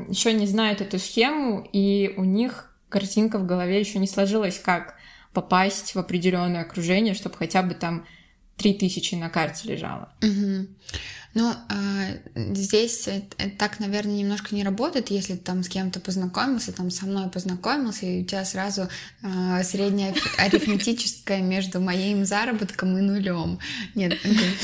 еще 0.09 0.33
не 0.33 0.47
знают 0.47 0.81
эту 0.81 0.97
схему, 0.97 1.67
и 1.71 2.13
у 2.17 2.23
них 2.23 2.73
картинка 2.89 3.37
в 3.37 3.45
голове 3.45 3.79
еще 3.79 3.99
не 3.99 4.07
сложилась, 4.07 4.57
как 4.57 4.95
попасть 5.31 5.93
в 5.93 5.99
определенное 5.99 6.61
окружение, 6.61 7.13
чтобы 7.13 7.35
хотя 7.35 7.61
бы 7.61 7.75
там 7.75 8.05
три 8.57 8.73
тысячи 8.73 9.15
на 9.15 9.29
карте 9.29 9.67
лежало. 9.67 10.11
Угу. 10.21 10.67
Ну, 11.33 11.51
э, 11.51 12.53
здесь 12.53 13.09
так, 13.57 13.79
наверное, 13.79 14.15
немножко 14.15 14.53
не 14.53 14.63
работает, 14.63 15.09
если 15.09 15.33
ты 15.33 15.39
там 15.39 15.63
с 15.63 15.67
кем-то 15.67 15.99
познакомился, 15.99 16.71
там 16.71 16.91
со 16.91 17.05
мной 17.05 17.29
познакомился, 17.29 18.05
и 18.05 18.21
у 18.21 18.25
тебя 18.25 18.45
сразу 18.45 18.87
э, 19.23 19.63
средняя 19.63 20.13
арифметическая 20.37 21.41
между 21.41 21.79
моим 21.79 22.25
заработком 22.25 22.97
и 22.97 23.01
нулем. 23.01 23.59
Нет, 23.95 24.19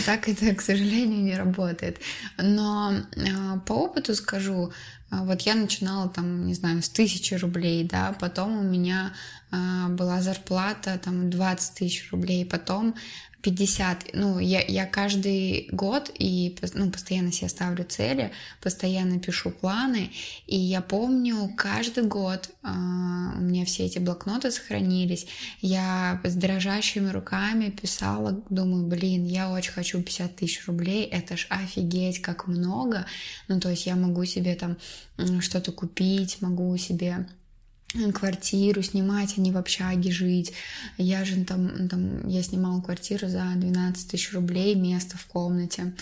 так 0.05 0.29
это, 0.29 0.53
к 0.53 0.61
сожалению, 0.61 1.21
не 1.21 1.35
работает. 1.35 1.97
Но 2.37 2.93
э, 3.15 3.59
по 3.65 3.73
опыту 3.73 4.13
скажу, 4.13 4.71
вот 5.11 5.41
я 5.41 5.55
начинала 5.55 6.07
там, 6.07 6.45
не 6.45 6.53
знаю, 6.53 6.83
с 6.83 6.89
тысячи 6.89 7.33
рублей, 7.33 7.83
да, 7.83 8.15
потом 8.19 8.59
у 8.59 8.61
меня 8.61 9.13
э, 9.51 9.87
была 9.89 10.21
зарплата 10.21 10.99
там 11.03 11.31
20 11.31 11.73
тысяч 11.73 12.11
рублей, 12.11 12.45
потом 12.45 12.93
50, 13.41 14.09
ну, 14.13 14.39
я, 14.39 14.61
я 14.61 14.85
каждый 14.85 15.69
год 15.71 16.11
и 16.13 16.57
ну, 16.73 16.91
постоянно 16.91 17.31
себе 17.31 17.47
ставлю 17.49 17.85
цели, 17.85 18.31
постоянно 18.61 19.19
пишу 19.19 19.51
планы, 19.51 20.11
и 20.45 20.57
я 20.57 20.81
помню, 20.81 21.49
каждый 21.55 22.03
год 22.03 22.49
э, 22.63 22.67
у 22.67 23.41
меня 23.41 23.65
все 23.65 23.85
эти 23.85 23.99
блокноты 23.99 24.51
сохранились, 24.51 25.27
я 25.61 26.19
с 26.23 26.35
дрожащими 26.35 27.09
руками 27.09 27.69
писала, 27.69 28.43
думаю, 28.49 28.87
блин, 28.87 29.25
я 29.25 29.49
очень 29.49 29.71
хочу 29.71 30.01
50 30.01 30.35
тысяч 30.35 30.67
рублей, 30.67 31.05
это 31.05 31.37
ж 31.37 31.47
офигеть, 31.49 32.21
как 32.21 32.47
много, 32.47 33.05
ну, 33.47 33.59
то 33.59 33.69
есть 33.69 33.85
я 33.85 33.95
могу 33.95 34.25
себе 34.25 34.55
там 34.55 34.77
что-то 35.39 35.71
купить, 35.71 36.41
могу 36.41 36.75
себе 36.77 37.27
квартиру 38.13 38.81
снимать, 38.83 39.33
а 39.37 39.41
не 39.41 39.51
в 39.51 39.57
общаге 39.57 40.11
жить. 40.11 40.53
Я 40.97 41.25
же 41.25 41.43
там, 41.43 41.87
там 41.89 42.27
я 42.27 42.43
снимала 42.43 42.81
квартиру 42.81 43.27
за 43.27 43.51
12 43.55 44.11
тысяч 44.11 44.33
рублей, 44.33 44.75
место 44.75 45.17
в 45.17 45.25
комнате 45.25 45.93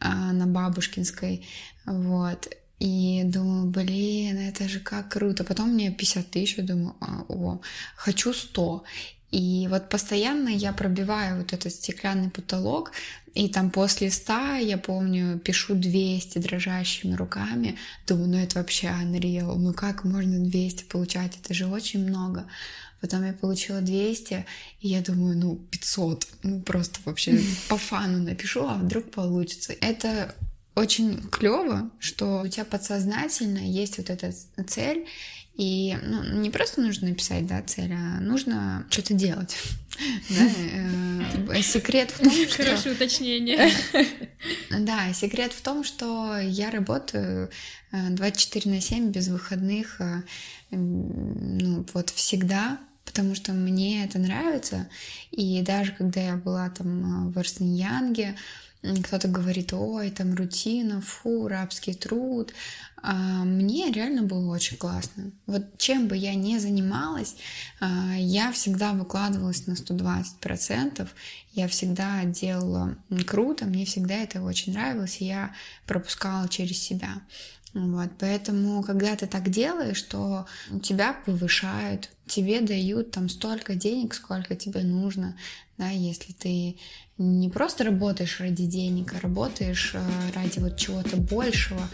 а, 0.00 0.32
на 0.32 0.46
Бабушкинской, 0.46 1.46
вот. 1.84 2.48
И 2.78 3.22
думаю, 3.24 3.66
блин, 3.70 4.36
это 4.36 4.68
же 4.68 4.80
как 4.80 5.08
круто. 5.08 5.44
Потом 5.44 5.70
мне 5.70 5.90
50 5.90 6.30
тысяч, 6.30 6.56
думаю, 6.58 6.94
а, 7.00 7.24
о, 7.28 7.60
хочу 7.96 8.34
100. 8.34 8.84
И 9.30 9.66
вот 9.68 9.88
постоянно 9.88 10.48
я 10.48 10.72
пробиваю 10.72 11.38
вот 11.38 11.52
этот 11.52 11.72
стеклянный 11.72 12.30
потолок, 12.30 12.92
и 13.34 13.48
там 13.48 13.70
после 13.70 14.10
100, 14.10 14.56
я 14.62 14.78
помню, 14.78 15.38
пишу 15.38 15.74
200 15.74 16.38
дрожащими 16.38 17.14
руками. 17.14 17.76
Думаю, 18.06 18.28
ну 18.28 18.38
это 18.38 18.60
вообще 18.60 18.86
unreal. 18.86 19.56
Ну 19.56 19.74
как 19.74 20.04
можно 20.04 20.38
200 20.38 20.84
получать? 20.84 21.36
Это 21.42 21.52
же 21.52 21.66
очень 21.66 22.08
много. 22.08 22.46
Потом 23.02 23.26
я 23.26 23.34
получила 23.34 23.82
200, 23.82 24.46
и 24.80 24.88
я 24.88 25.02
думаю, 25.02 25.36
ну 25.36 25.56
500. 25.56 26.28
Ну 26.44 26.62
просто 26.62 27.00
вообще 27.04 27.38
по 27.68 27.76
фану 27.76 28.18
напишу, 28.18 28.66
а 28.66 28.74
вдруг 28.74 29.10
получится. 29.10 29.74
Это 29.80 30.34
очень 30.74 31.20
клево, 31.28 31.90
что 31.98 32.42
у 32.42 32.48
тебя 32.48 32.64
подсознательно 32.64 33.58
есть 33.58 33.98
вот 33.98 34.08
эта 34.08 34.32
цель, 34.66 35.06
и 35.56 35.96
ну, 36.02 36.22
не 36.22 36.50
просто 36.50 36.80
нужно 36.80 37.08
написать 37.08 37.46
да, 37.46 37.62
цель, 37.62 37.92
а 37.92 38.20
нужно 38.20 38.86
что-то 38.90 39.14
делать. 39.14 39.56
Э, 41.48 41.62
секрет 41.62 42.10
в 42.10 42.18
том, 42.22 42.30
что... 42.48 42.64
Хорошее 42.64 42.94
уточнение. 42.94 43.70
Да, 44.70 45.12
секрет 45.14 45.52
в 45.52 45.62
том, 45.62 45.82
что 45.84 46.38
я 46.38 46.70
работаю 46.70 47.50
24 47.92 48.70
на 48.70 48.80
7 48.80 49.10
без 49.10 49.28
выходных, 49.28 50.00
ну, 50.70 51.86
вот 51.94 52.10
всегда, 52.10 52.78
потому 53.04 53.34
что 53.34 53.52
мне 53.52 54.04
это 54.04 54.18
нравится. 54.18 54.88
И 55.30 55.62
даже 55.62 55.92
когда 55.92 56.20
я 56.20 56.36
была 56.36 56.68
там 56.68 57.32
в 57.32 57.38
Арсеньянге, 57.38 58.36
кто-то 59.02 59.28
говорит, 59.28 59.72
ой, 59.72 60.10
там 60.10 60.34
рутина, 60.34 61.00
фу, 61.00 61.48
рабский 61.48 61.94
труд. 61.94 62.52
А 63.02 63.44
мне 63.44 63.92
реально 63.92 64.22
было 64.22 64.52
очень 64.52 64.76
классно. 64.76 65.30
Вот 65.46 65.78
чем 65.78 66.08
бы 66.08 66.16
я 66.16 66.34
ни 66.34 66.58
занималась, 66.58 67.36
а, 67.78 68.14
я 68.16 68.50
всегда 68.52 68.92
выкладывалась 68.92 69.66
на 69.66 69.74
120%, 69.74 71.08
я 71.52 71.68
всегда 71.68 72.24
делала 72.24 72.96
круто, 73.26 73.66
мне 73.66 73.84
всегда 73.84 74.14
это 74.14 74.42
очень 74.42 74.72
нравилось, 74.72 75.20
и 75.20 75.26
я 75.26 75.54
пропускала 75.86 76.48
через 76.48 76.78
себя. 76.78 77.22
Вот, 77.76 78.08
поэтому, 78.18 78.82
когда 78.82 79.14
ты 79.16 79.26
так 79.26 79.50
делаешь, 79.50 80.00
то 80.00 80.46
тебя 80.82 81.14
повышают, 81.26 82.08
тебе 82.26 82.62
дают 82.62 83.10
там 83.10 83.28
столько 83.28 83.74
денег, 83.74 84.14
сколько 84.14 84.56
тебе 84.56 84.80
нужно, 84.80 85.36
да, 85.76 85.90
если 85.90 86.32
ты 86.32 86.78
не 87.18 87.50
просто 87.50 87.84
работаешь 87.84 88.40
ради 88.40 88.64
денег, 88.64 89.12
а 89.14 89.20
работаешь 89.20 89.90
э, 89.92 90.00
ради 90.34 90.58
вот 90.58 90.78
чего-то 90.78 91.18
большего. 91.18 91.86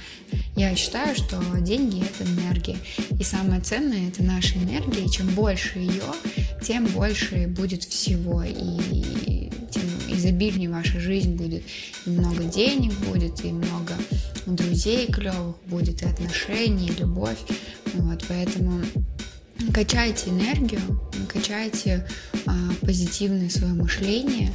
Я 0.55 0.77
считаю, 0.77 1.17
что 1.17 1.43
деньги— 1.59 2.05
это 2.21 2.31
энергия. 2.31 2.77
И 3.19 3.25
самое 3.25 3.61
ценное— 3.61 4.09
это 4.11 4.23
наша 4.23 4.59
энергия. 4.59 5.05
И 5.05 5.11
чем 5.11 5.29
больше 5.31 5.81
ее, 5.81 6.13
тем 6.65 6.87
больше 6.87 7.49
будет 7.49 7.83
всего. 7.83 8.45
И 8.45 9.51
тем 9.71 9.85
изобильнее 10.09 10.71
ваша 10.71 11.01
жизнь 11.01 11.35
будет. 11.35 11.65
И 12.07 12.11
много 12.11 12.45
денег 12.45 12.93
будет, 13.09 13.45
и 13.45 13.51
много 13.51 13.95
друзей 14.47 15.07
клевых 15.07 15.57
будет, 15.67 16.03
и 16.03 16.07
отношений, 16.07 16.89
и 16.89 17.01
любовь. 17.01 17.39
Вот, 17.95 18.25
поэтому 18.29 18.83
качайте 19.73 20.31
энергию, 20.31 20.81
качайте 21.29 22.07
а, 22.47 22.53
позитивное 22.81 23.51
свое 23.51 23.73
мышление. 23.73 24.53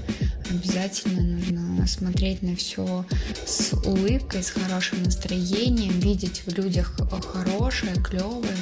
Обязательно 0.49 1.21
нужно 1.21 1.87
смотреть 1.87 2.41
на 2.41 2.55
все 2.55 3.05
с 3.45 3.73
улыбкой, 3.73 4.43
с 4.43 4.49
хорошим 4.49 5.03
настроением, 5.03 5.99
видеть 5.99 6.43
в 6.45 6.53
людях 6.53 6.93
хорошее, 7.25 7.95
клевое. 7.95 8.55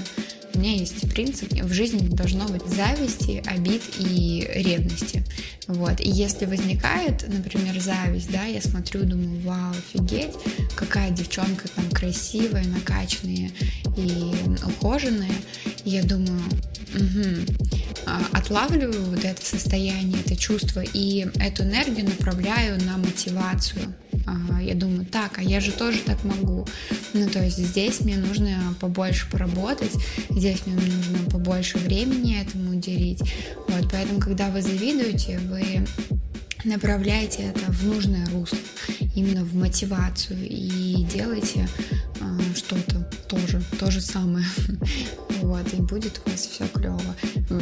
У 0.56 0.60
меня 0.60 0.74
есть 0.74 1.10
принцип, 1.14 1.52
в 1.52 1.74
жизни 1.74 2.02
не 2.02 2.16
должно 2.16 2.48
быть 2.48 2.66
зависти, 2.66 3.44
обид 3.46 3.82
и 4.00 4.48
ревности. 4.56 5.24
Вот. 5.68 6.00
И 6.00 6.10
если 6.10 6.46
возникает, 6.46 7.28
например, 7.28 7.80
зависть, 7.82 8.32
да, 8.32 8.46
я 8.46 8.62
смотрю, 8.62 9.04
думаю, 9.04 9.42
вау, 9.42 9.72
офигеть, 9.72 10.34
какая 10.76 11.12
девчонка 11.12 11.68
там 11.68 11.90
красивая, 11.90 12.64
накачанная 12.66 13.52
и 13.98 14.32
ухоженная. 14.66 15.36
И 15.84 15.90
я 15.90 16.04
думаю, 16.04 16.42
угу, 16.96 18.10
отлавливаю 18.32 19.04
вот 19.06 19.26
это 19.26 19.46
состояние, 19.46 20.22
это 20.26 20.38
чувство 20.38 20.84
и 20.94 21.28
эту 21.40 21.64
энергию 21.64 22.06
направляю 22.06 22.82
на 22.86 22.98
мотивацию. 22.98 23.94
Я 24.62 24.74
думаю, 24.76 25.06
так, 25.06 25.38
а 25.38 25.44
я 25.44 25.60
же 25.60 25.72
тоже 25.72 26.00
так 26.00 26.24
могу. 26.24 26.68
Ну, 27.14 27.30
то 27.30 27.44
есть 27.44 27.58
здесь 27.58 28.02
мне 28.02 28.18
нужно 28.18 28.76
побольше 28.80 29.30
поработать, 29.30 29.92
здесь 30.30 30.66
мне 30.66 30.76
нужно 30.76 31.30
побольше 31.30 31.78
времени 31.78 32.42
этому 32.42 32.72
уделить. 32.72 33.22
Вот, 33.68 33.90
поэтому, 33.92 34.20
когда 34.20 34.50
вы 34.50 34.62
завидуете, 34.62 35.40
вы 35.40 35.86
направляете 36.64 37.44
это 37.44 37.72
в 37.72 37.86
нужное 37.86 38.26
русло, 38.32 38.58
именно 39.16 39.44
в 39.44 39.56
мотивацию 39.56 40.40
и 40.42 41.06
делайте 41.14 41.68
э, 42.20 42.40
что-то 42.56 43.08
тоже, 43.28 43.62
то 43.80 43.92
же 43.92 44.02
самое. 44.02 44.46
Вот, 45.42 45.72
и 45.74 45.82
будет 45.82 46.22
у 46.26 46.30
вас 46.32 46.48
все 46.48 46.66
клево. 46.68 47.00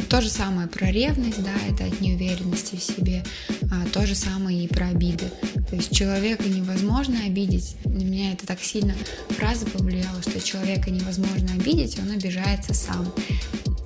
То 0.08 0.22
же 0.22 0.30
самое 0.30 0.68
про 0.68 0.90
ревность, 0.90 1.42
да, 1.42 1.52
это 1.68 1.84
от 1.84 2.00
неуверенности 2.00 2.76
в 2.76 2.82
себе. 2.82 3.22
А, 3.70 3.84
то 3.92 4.06
же 4.06 4.14
самое 4.14 4.64
и 4.64 4.68
про 4.68 4.86
обиды. 4.86 5.26
То 5.68 5.76
есть 5.76 5.94
человека 5.94 6.44
невозможно 6.44 7.18
обидеть. 7.26 7.76
На 7.84 8.02
меня 8.02 8.32
это 8.32 8.46
так 8.46 8.60
сильно 8.60 8.94
фраза 9.30 9.66
повлияла, 9.66 10.22
что 10.22 10.40
человека 10.40 10.90
невозможно 10.90 11.52
обидеть, 11.52 11.98
он 11.98 12.10
обижается 12.12 12.72
сам. 12.72 13.12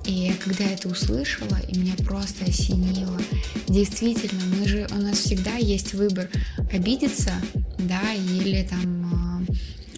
И 0.05 0.33
когда 0.43 0.63
я 0.63 0.73
это 0.73 0.87
услышала, 0.87 1.59
и 1.67 1.77
меня 1.77 1.93
просто 1.97 2.45
осенило. 2.45 3.19
Действительно, 3.67 4.41
мы 4.57 4.67
же, 4.67 4.87
у 4.91 5.01
нас 5.01 5.19
всегда 5.19 5.55
есть 5.55 5.93
выбор 5.93 6.29
обидеться, 6.71 7.33
да, 7.77 8.13
или 8.13 8.63
там 8.63 9.11
а, 9.13 9.53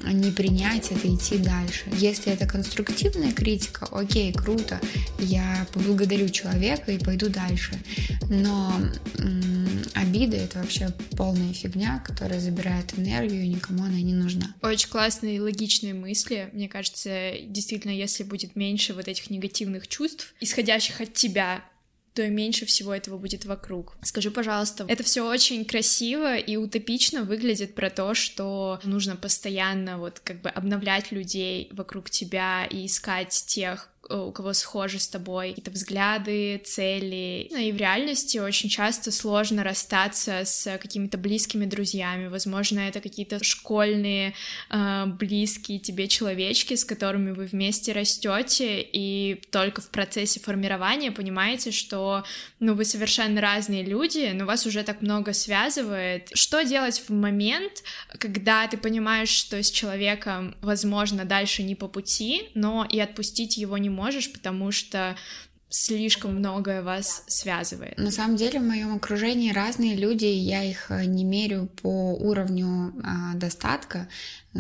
не 0.06 0.32
принять 0.32 0.92
это, 0.92 1.14
идти 1.14 1.38
дальше. 1.38 1.86
Если 1.98 2.32
это 2.32 2.46
конструктивная 2.46 3.32
критика, 3.32 3.88
окей, 3.92 4.34
круто, 4.34 4.80
я 5.20 5.68
поблагодарю 5.74 6.30
человека 6.30 6.92
и 6.92 6.98
пойду 6.98 7.30
дальше. 7.30 7.80
Но 8.30 8.74
обида— 9.94 10.38
это 10.38 10.60
вообще 10.60 10.94
полная 11.18 11.54
фигня, 11.54 12.00
которая 12.06 12.40
забирает 12.40 12.98
энергию, 12.98 13.48
никому 13.48 13.84
она 13.84 14.02
не 14.02 14.14
нужна. 14.14 14.56
Очень 14.62 14.90
классные 14.90 15.38
и 15.38 15.40
логичные 15.40 15.94
мысли. 15.94 16.50
Мне 16.54 16.68
кажется, 16.68 17.34
действительно, 17.46 17.92
если 17.92 18.24
будет 18.24 18.56
меньше 18.56 18.94
вот 18.94 19.08
этих 19.08 19.30
негативных 19.30 19.88
чувств, 19.88 20.34
исходящих 20.40 21.02
от 21.02 21.14
тебя, 21.14 21.64
то 22.14 22.28
меньше 22.28 22.66
всего 22.66 22.94
этого 22.94 23.18
будет 23.18 23.46
вокруг. 23.46 23.96
Скажи, 24.04 24.32
пожалуйста, 24.32 24.86
это 24.88 25.04
все 25.04 25.28
очень 25.28 25.64
красиво 25.66 26.36
и 26.36 26.58
утопично 26.58 27.24
выглядит 27.24 27.74
про 27.76 27.90
то, 27.90 28.14
что 28.14 28.80
нужно 28.84 29.16
постоянно 29.16 29.98
вот 29.98 30.20
как 30.20 30.42
бы 30.42 30.50
обновлять 30.50 31.12
людей 31.12 31.70
вокруг 31.72 32.10
тебя 32.10 32.66
и 32.66 32.86
искать 32.86 33.32
тех, 33.48 33.90
у 34.12 34.32
кого 34.32 34.54
схожи 34.54 35.00
с 35.00 35.08
тобой 35.08 35.50
какие-то 35.50 35.72
взгляды, 35.72 36.62
цели. 36.64 37.48
Ну, 37.52 37.58
и 37.58 37.72
в 37.72 37.78
реальности 37.78 38.38
очень 38.38 38.70
часто 38.70 39.12
сложно 39.12 39.64
расстаться 39.64 40.42
с 40.46 40.78
какими-то 40.78 41.18
близкими 41.18 41.66
друзьями. 41.66 42.28
Возможно, 42.28 42.80
это 42.80 43.02
какие-то 43.02 43.44
школьные, 43.44 44.34
э, 44.70 45.06
близкие 45.06 45.80
тебе 45.80 46.08
человечки, 46.08 46.76
с 46.76 46.86
которыми 46.86 47.32
вы 47.32 47.46
вместе 47.46 47.94
растете, 47.94 48.82
и 48.82 49.42
только 49.52 49.82
в 49.82 49.90
процессе 49.90 50.40
формирования 50.40 51.12
понимаете, 51.12 51.72
что 51.72 52.24
ну, 52.60 52.74
вы 52.74 52.86
совершенно 52.86 53.42
разные 53.42 53.84
люди, 53.84 54.32
но 54.34 54.46
вас 54.46 54.66
уже 54.66 54.84
так 54.84 55.02
много 55.02 55.34
связывает. 55.34 56.30
Что 56.34 56.64
делать 56.64 57.04
в 57.08 57.12
момент, 57.12 57.84
когда 58.18 58.68
ты 58.68 58.78
понимаешь, 58.78 59.30
что 59.30 59.62
с 59.62 59.72
человеком, 59.72 60.56
возможно, 60.62 61.26
дальше 61.26 61.64
не 61.64 61.76
по 61.76 61.88
пути, 61.88 62.50
но 62.54 62.86
и 62.90 63.00
отпустить 63.00 63.58
его 63.58 63.78
не 63.78 63.90
можешь, 63.90 64.01
потому 64.34 64.72
что 64.72 65.16
слишком 65.72 66.36
многое 66.36 66.84
вас 66.84 67.24
связывает. 67.28 67.98
На 67.98 68.12
самом 68.12 68.36
деле 68.36 68.60
в 68.60 68.64
моем 68.64 68.96
окружении 68.96 69.54
разные 69.54 69.96
люди, 69.96 70.26
я 70.26 70.64
их 70.64 70.92
э, 70.92 71.06
не 71.06 71.24
мерю 71.24 71.70
по 71.82 72.14
уровню 72.14 72.94
а, 73.04 73.34
достатка, 73.36 74.10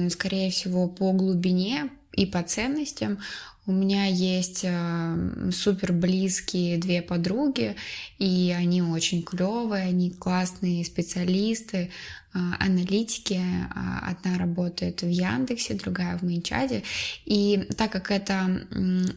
скорее 0.10 0.50
всего 0.52 0.88
по 0.88 1.12
глубине 1.12 1.90
и 2.14 2.26
по 2.26 2.42
ценностям. 2.44 3.20
У 3.68 3.74
меня 3.74 4.06
есть 4.06 4.62
э, 4.64 5.52
супер 5.52 5.92
близкие 5.92 6.78
две 6.78 7.02
подруги, 7.02 7.76
и 8.18 8.56
они 8.58 8.82
очень 8.82 9.22
клевые, 9.22 9.84
они 9.84 10.12
классные 10.12 10.84
специалисты, 10.86 11.92
аналитики. 12.34 13.42
А, 13.74 14.10
одна 14.10 14.38
работает 14.38 15.02
в 15.02 15.10
Яндексе, 15.10 15.74
другая 15.74 16.18
в 16.18 16.24
Майнчаде. 16.24 16.84
И 17.26 17.68
так 17.78 17.92
как 17.92 18.12
это 18.12 18.66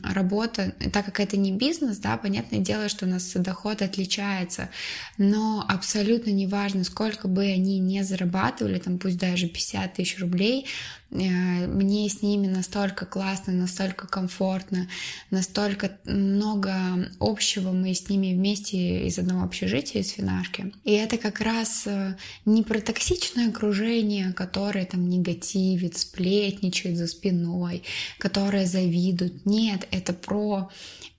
работа, 0.03 0.75
так 0.93 1.05
как 1.05 1.21
это 1.21 1.37
не 1.37 1.53
бизнес, 1.53 1.99
да, 1.99 2.17
понятное 2.17 2.61
дело, 2.61 2.89
что 2.89 3.07
у 3.07 3.09
нас 3.09 3.33
доход 3.35 3.83
отличается, 3.83 4.71
но 5.19 5.65
абсолютно 5.69 6.31
неважно, 6.31 6.85
сколько 6.85 7.29
бы 7.29 7.45
они 7.45 7.79
не 7.79 8.03
зарабатывали, 8.03 8.79
там 8.79 8.99
пусть 8.99 9.19
даже 9.19 9.49
50 9.49 9.95
тысяч 9.95 10.19
рублей, 10.19 10.67
э, 11.11 11.67
мне 11.67 12.09
с 12.09 12.23
ними 12.23 12.49
настолько 12.49 13.07
классно, 13.07 13.53
настолько 13.53 14.07
комфортно, 14.09 14.89
настолько 15.31 15.93
много 16.05 16.75
общего 17.21 17.71
мы 17.73 17.95
с 17.95 18.09
ними 18.09 18.35
вместе 18.35 19.07
из 19.07 19.19
одного 19.19 19.45
общежития, 19.45 20.03
из 20.03 20.11
финашки. 20.11 20.73
И 20.85 20.93
это 20.93 21.17
как 21.17 21.41
раз 21.41 21.85
э, 21.87 22.17
не 22.45 22.63
про 22.63 22.81
токсичность, 22.81 23.04
токсичное 23.05 23.51
окружение, 23.51 24.33
которое 24.33 24.87
там 24.87 25.09
негативит, 25.09 25.99
сплетничает 25.99 26.97
за 26.97 27.07
спиной, 27.07 27.83
которое 28.19 28.65
завидует. 28.65 29.45
Нет, 29.45 29.87
это 29.91 30.15
про 30.15 30.71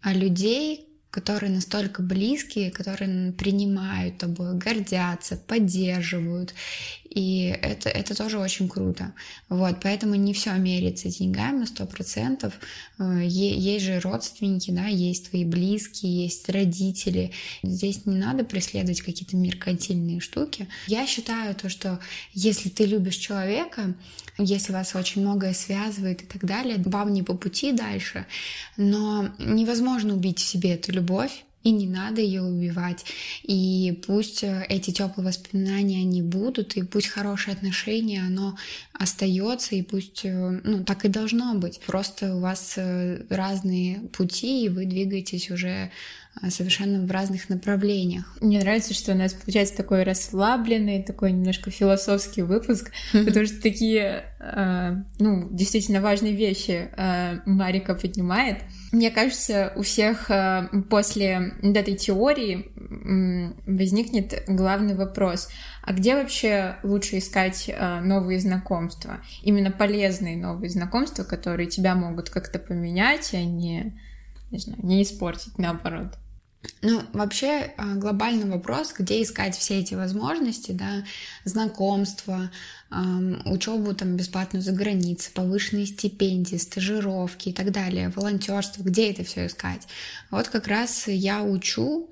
а, 0.01 0.13
людей, 0.13 0.87
которые 1.11 1.51
настолько 1.51 2.01
близкие, 2.01 2.71
которые 2.71 3.33
принимают 3.33 4.17
тобой, 4.17 4.57
гордятся, 4.57 5.37
поддерживают. 5.37 6.55
И 7.15 7.57
это, 7.61 7.87
это 7.87 8.13
тоже 8.13 8.37
очень 8.37 8.67
круто. 8.67 9.13
Вот, 9.47 9.77
поэтому 9.81 10.15
не 10.15 10.33
все 10.33 10.53
меряется 10.55 11.07
деньгами, 11.07 11.63
сто 11.63 11.85
процентов. 11.85 12.53
Э, 12.99 13.21
есть 13.25 13.85
же 13.85 14.01
родственники, 14.01 14.69
да, 14.71 14.87
есть 14.87 15.29
твои 15.29 15.45
близкие, 15.45 16.23
есть 16.23 16.49
родители. 16.49 17.31
Здесь 17.63 18.05
не 18.05 18.17
надо 18.17 18.43
преследовать 18.43 18.99
какие-то 18.99 19.37
меркантильные 19.37 20.19
штуки. 20.19 20.67
Я 20.87 21.07
считаю 21.07 21.55
то, 21.55 21.69
что 21.69 22.01
если 22.33 22.67
ты 22.67 22.85
любишь 22.85 23.15
человека, 23.15 23.95
если 24.37 24.73
вас 24.73 24.93
очень 24.93 25.21
многое 25.21 25.53
связывает 25.53 26.21
и 26.21 26.25
так 26.25 26.43
далее, 26.43 26.83
вам 26.85 27.13
не 27.13 27.23
по 27.23 27.33
пути 27.33 27.71
дальше, 27.71 28.25
но 28.75 29.29
невозможно 29.39 30.13
убить 30.15 30.39
в 30.39 30.45
себе 30.45 30.73
эту 30.73 30.91
любовь, 30.91 31.45
и 31.65 31.71
не 31.71 31.87
надо 31.87 32.21
ее 32.21 32.43
убивать. 32.43 33.03
И 33.43 33.99
пусть 34.05 34.43
э, 34.43 34.65
эти 34.69 34.91
теплые 34.91 35.27
воспоминания 35.27 36.01
они 36.01 36.21
будут, 36.21 36.77
и 36.77 36.83
пусть 36.83 37.07
хорошее 37.07 37.57
отношение, 37.57 38.21
оно 38.21 38.55
остается, 38.93 39.75
и 39.75 39.81
пусть, 39.81 40.21
э, 40.23 40.61
ну, 40.63 40.83
так 40.83 41.05
и 41.05 41.09
должно 41.09 41.55
быть. 41.55 41.81
Просто 41.87 42.35
у 42.35 42.39
вас 42.39 42.75
э, 42.77 43.25
разные 43.29 44.01
пути, 44.13 44.65
и 44.65 44.69
вы 44.69 44.85
двигаетесь 44.85 45.49
уже 45.49 45.91
совершенно 46.49 47.03
в 47.03 47.09
разных 47.09 47.47
направлениях. 47.47 48.37
Мне 48.41 48.59
нравится, 48.59 48.93
что 48.93 49.13
у 49.13 49.15
нас 49.15 49.33
получается 49.33 49.77
такой 49.77 50.03
расслабленный, 50.03 51.01
такой 51.01 51.31
немножко 51.31 51.71
философский 51.71 52.41
выпуск, 52.41 52.91
потому 53.13 53.45
что 53.45 53.61
такие, 53.61 54.25
ну, 55.17 55.47
действительно 55.49 56.01
важные 56.01 56.33
вещи 56.33 56.89
Марика 57.45 57.95
поднимает. 57.95 58.57
Мне 58.91 59.11
кажется, 59.11 59.73
у 59.75 59.81
всех 59.81 60.29
э, 60.29 60.69
после 60.89 61.53
этой 61.61 61.95
теории 61.95 62.71
возникнет 63.65 64.43
главный 64.47 64.95
вопрос. 64.95 65.49
А 65.81 65.93
где 65.93 66.15
вообще 66.15 66.77
лучше 66.83 67.17
искать 67.17 67.65
э, 67.67 67.99
новые 68.01 68.39
знакомства? 68.39 69.21
Именно 69.43 69.71
полезные 69.71 70.37
новые 70.37 70.69
знакомства, 70.69 71.23
которые 71.23 71.67
тебя 71.67 71.95
могут 71.95 72.29
как-то 72.29 72.59
поменять, 72.59 73.33
а 73.33 73.43
не, 73.43 73.99
не 74.51 74.59
знаю, 74.59 74.79
не 74.83 75.03
испортить, 75.03 75.57
наоборот. 75.57 76.17
Ну, 76.81 77.03
вообще 77.13 77.73
а, 77.77 77.95
глобальный 77.95 78.49
вопрос, 78.49 78.93
где 78.97 79.21
искать 79.21 79.57
все 79.57 79.79
эти 79.79 79.93
возможности, 79.95 80.71
да, 80.71 81.03
знакомства, 81.43 82.51
учебу 83.45 83.93
там 83.93 84.15
бесплатную 84.15 84.61
за 84.61 84.71
границей, 84.71 85.33
повышенные 85.33 85.85
стипендии, 85.85 86.55
стажировки 86.55 87.49
и 87.49 87.53
так 87.53 87.71
далее, 87.71 88.13
волонтерство, 88.15 88.83
где 88.83 89.11
это 89.11 89.23
все 89.23 89.47
искать? 89.47 89.87
Вот 90.31 90.47
как 90.47 90.67
раз 90.67 91.07
я 91.07 91.43
учу 91.43 92.09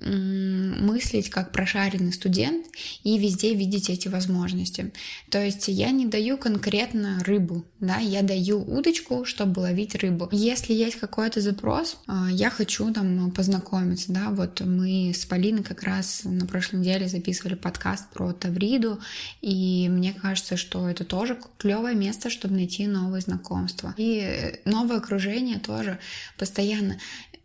мыслить 0.00 1.30
как 1.30 1.52
прошаренный 1.52 2.12
студент 2.12 2.66
и 3.04 3.18
везде 3.18 3.54
видеть 3.54 3.90
эти 3.90 4.08
возможности. 4.08 4.92
То 5.30 5.42
есть 5.42 5.68
я 5.68 5.90
не 5.90 6.06
даю 6.06 6.36
конкретно 6.36 7.22
рыбу, 7.24 7.64
да, 7.80 7.98
я 7.98 8.22
даю 8.22 8.60
удочку, 8.62 9.24
чтобы 9.24 9.60
ловить 9.60 9.94
рыбу. 9.94 10.28
Если 10.32 10.72
есть 10.72 10.96
какой-то 10.96 11.40
запрос, 11.40 11.98
а, 12.06 12.28
я 12.30 12.50
хочу 12.50 12.92
там 12.92 13.30
познакомиться, 13.30 14.12
да, 14.12 14.30
вот 14.30 14.60
мы 14.60 15.12
с 15.14 15.24
Полиной 15.26 15.62
как 15.62 15.82
раз 15.82 16.22
на 16.24 16.46
прошлой 16.46 16.80
неделе 16.80 17.08
записывали 17.08 17.54
подкаст 17.54 18.08
про 18.10 18.32
Тавриду, 18.32 19.00
и 19.40 19.88
мне 19.88 20.12
кажется, 20.12 20.56
что 20.56 20.88
это 20.88 21.04
тоже 21.04 21.38
клевое 21.58 21.94
место, 21.94 22.30
чтобы 22.30 22.54
найти 22.54 22.86
новые 22.86 23.20
знакомства. 23.20 23.94
И 23.96 24.60
новое 24.64 24.98
окружение 24.98 25.58
тоже 25.58 25.98
постоянно. 26.38 26.98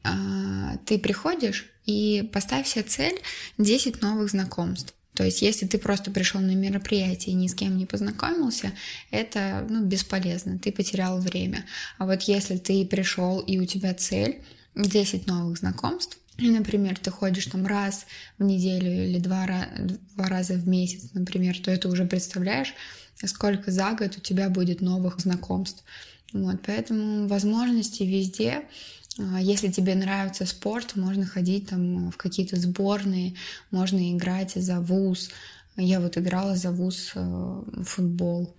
А, 0.04 0.78
ты 0.86 0.98
приходишь, 0.98 1.72
и 1.86 2.30
поставь 2.32 2.68
себе 2.68 2.84
цель 2.84 3.20
10 3.58 4.02
новых 4.02 4.30
знакомств. 4.30 4.94
То 5.14 5.26
есть, 5.26 5.42
если 5.42 5.66
ты 5.66 5.78
просто 5.78 6.10
пришел 6.10 6.40
на 6.40 6.56
мероприятие 6.56 7.34
и 7.34 7.38
ни 7.38 7.48
с 7.48 7.54
кем 7.54 7.78
не 7.78 7.86
познакомился, 7.86 8.72
это 9.12 9.66
ну, 9.70 9.84
бесполезно, 9.84 10.58
ты 10.58 10.72
потерял 10.72 11.20
время. 11.20 11.66
А 11.98 12.06
вот 12.06 12.24
если 12.24 12.58
ты 12.58 12.86
пришел 12.86 13.40
и 13.40 13.60
у 13.60 13.66
тебя 13.66 13.94
цель 13.94 14.42
10 14.76 15.28
новых 15.28 15.58
знакомств, 15.58 16.18
и, 16.38 16.50
например, 16.50 16.98
ты 16.98 17.12
ходишь 17.12 17.46
там 17.48 17.68
раз 17.68 18.06
в 18.40 18.44
неделю 18.44 19.06
или 19.06 19.20
два, 19.20 19.68
два 20.16 20.28
раза 20.28 20.54
в 20.54 20.68
месяц, 20.68 21.10
например, 21.14 21.60
то 21.60 21.70
это 21.70 21.90
уже 21.90 22.06
представляешь, 22.06 22.74
сколько 23.24 23.70
за 23.70 23.92
год 23.92 24.18
у 24.18 24.22
тебя 24.22 24.50
будет 24.50 24.82
новых 24.82 25.20
знакомств. 25.20 25.84
Вот, 26.34 26.62
поэтому 26.66 27.28
возможности 27.28 28.04
везде. 28.04 28.64
А, 29.19 29.41
если 29.41 29.69
тебе 29.69 29.95
нравится 29.95 30.45
спорт, 30.45 30.95
можно 30.95 31.26
ходить 31.26 31.69
там 31.69 32.12
в 32.12 32.17
какие-то 32.17 32.58
сборные, 32.58 33.36
можно 33.71 34.12
играть 34.12 34.54
за 34.56 34.80
вуз. 34.80 35.30
Я 35.78 36.00
вот 36.00 36.17
играла 36.17 36.56
за 36.56 36.71
вуз 36.71 37.12
э, 37.15 37.19
в 37.19 37.84
футбол. 37.84 38.54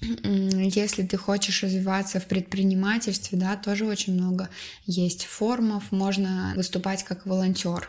Если 0.00 1.04
ты 1.04 1.16
хочешь 1.16 1.62
развиваться 1.62 2.18
в 2.18 2.26
предпринимательстве, 2.26 3.38
да, 3.38 3.56
тоже 3.56 3.86
очень 3.86 4.14
много 4.14 4.48
есть 4.84 5.26
формов, 5.26 5.92
можно 5.92 6.52
выступать 6.56 7.04
как 7.04 7.24
волонтер. 7.24 7.88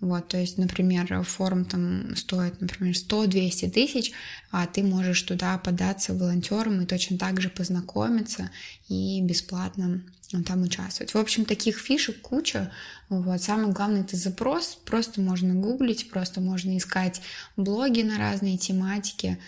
Вот, 0.00 0.28
то 0.28 0.36
есть, 0.36 0.58
например, 0.58 1.22
форум 1.22 1.64
там 1.64 2.14
стоит, 2.16 2.60
например, 2.60 2.94
100-200 2.94 3.70
тысяч, 3.70 4.12
а 4.50 4.66
ты 4.66 4.82
можешь 4.82 5.22
туда 5.22 5.56
податься 5.58 6.12
волонтером 6.12 6.82
и 6.82 6.86
точно 6.86 7.16
так 7.16 7.40
же 7.40 7.48
познакомиться 7.48 8.50
и 8.88 9.22
бесплатно 9.22 10.02
там 10.42 10.62
участвовать. 10.62 11.14
В 11.14 11.18
общем, 11.18 11.44
таких 11.44 11.78
фишек 11.78 12.20
куча. 12.20 12.72
Вот. 13.08 13.40
Самое 13.40 13.72
главное 13.72 14.00
это 14.00 14.16
запрос. 14.16 14.78
Просто 14.84 15.20
можно 15.20 15.54
гуглить, 15.54 16.10
просто 16.10 16.40
можно 16.40 16.76
искать 16.76 17.20
блоги 17.56 18.02
на 18.02 18.18
разные 18.18 18.58
тематики. 18.58 19.38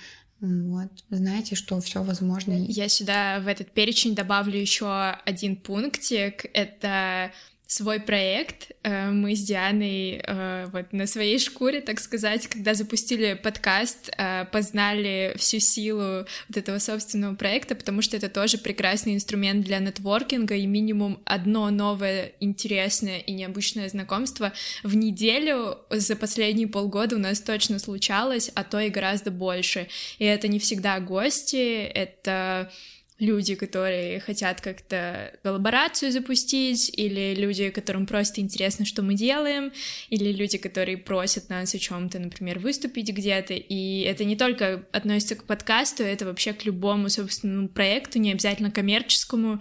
Вот. 0.41 0.91
Знаете, 1.11 1.57
что 1.57 1.81
все 1.81 2.03
возможно. 2.03 2.53
Я 2.53 2.89
сюда 2.89 3.41
в 3.41 3.49
этот 3.49 3.73
перечень 3.73 4.15
добавлю 4.15 4.61
еще 4.61 5.17
один 5.25 5.57
пунктик. 5.57 6.47
Это 6.53 7.33
свой 7.67 7.99
проект. 8.01 8.71
Э, 8.83 9.11
мы 9.11 9.35
с 9.35 9.43
Дианой 9.43 10.23
э, 10.23 10.67
вот 10.73 10.93
на 10.93 11.07
своей 11.07 11.39
шкуре, 11.39 11.81
так 11.81 11.99
сказать, 11.99 12.47
когда 12.47 12.75
запустили 12.75 13.35
подкаст, 13.35 14.11
э, 14.17 14.45
познали 14.53 15.35
всю 15.37 15.59
силу 15.59 16.27
вот 16.49 16.57
этого 16.57 16.79
собственного 16.79 17.35
проекта, 17.35 17.75
потому 17.75 18.03
что 18.03 18.17
это 18.17 18.29
тоже 18.29 18.59
прекрасный 18.59 19.15
инструмент 19.15 19.65
для 19.65 19.81
нетворкинга, 19.81 20.55
и 20.55 20.67
минимум 20.67 21.21
одно 21.25 21.71
новое 21.71 22.33
интересное 22.39 23.19
и 23.19 23.33
необычное 23.33 23.89
знакомство 23.89 24.53
в 24.85 24.95
неделю 24.95 25.79
за 25.91 26.15
последние 26.15 26.69
полгода 26.69 27.17
у 27.17 27.19
нас 27.19 27.41
точно 27.41 27.79
случалось, 27.79 28.51
а 28.55 28.63
то 28.63 28.79
и 28.79 28.91
гораздо 28.91 29.31
больше. 29.33 29.89
И 30.19 30.25
это 30.25 30.47
не 30.47 30.61
всегда 30.61 31.01
гости, 31.01 31.85
это 31.85 32.71
люди, 33.19 33.55
которые 33.55 34.21
хотят 34.21 34.61
как-то 34.61 35.33
коллаборацию 35.43 36.13
запустить, 36.13 36.91
или 36.95 37.35
люди, 37.35 37.71
которым 37.71 38.07
просто 38.07 38.41
интересно, 38.41 38.85
что 38.85 39.03
мы 39.03 39.15
делаем, 39.15 39.73
или 40.11 40.33
люди, 40.33 40.59
которые 40.59 40.99
просят 40.99 41.49
нас 41.49 41.75
о 41.75 41.79
чем-то, 41.79 42.19
например, 42.19 42.59
выступить 42.59 43.11
где-то. 43.11 43.55
И 43.55 44.01
это 44.03 44.25
не 44.25 44.37
только 44.37 44.87
относится 44.93 45.37
к 45.37 45.45
подкасту, 45.45 46.03
это 46.03 46.27
вообще 46.27 46.53
к 46.53 46.65
любому 46.65 47.09
собственному 47.09 47.69
проекту, 47.69 48.19
не 48.19 48.33
обязательно 48.33 48.71
коммерческому. 48.71 49.61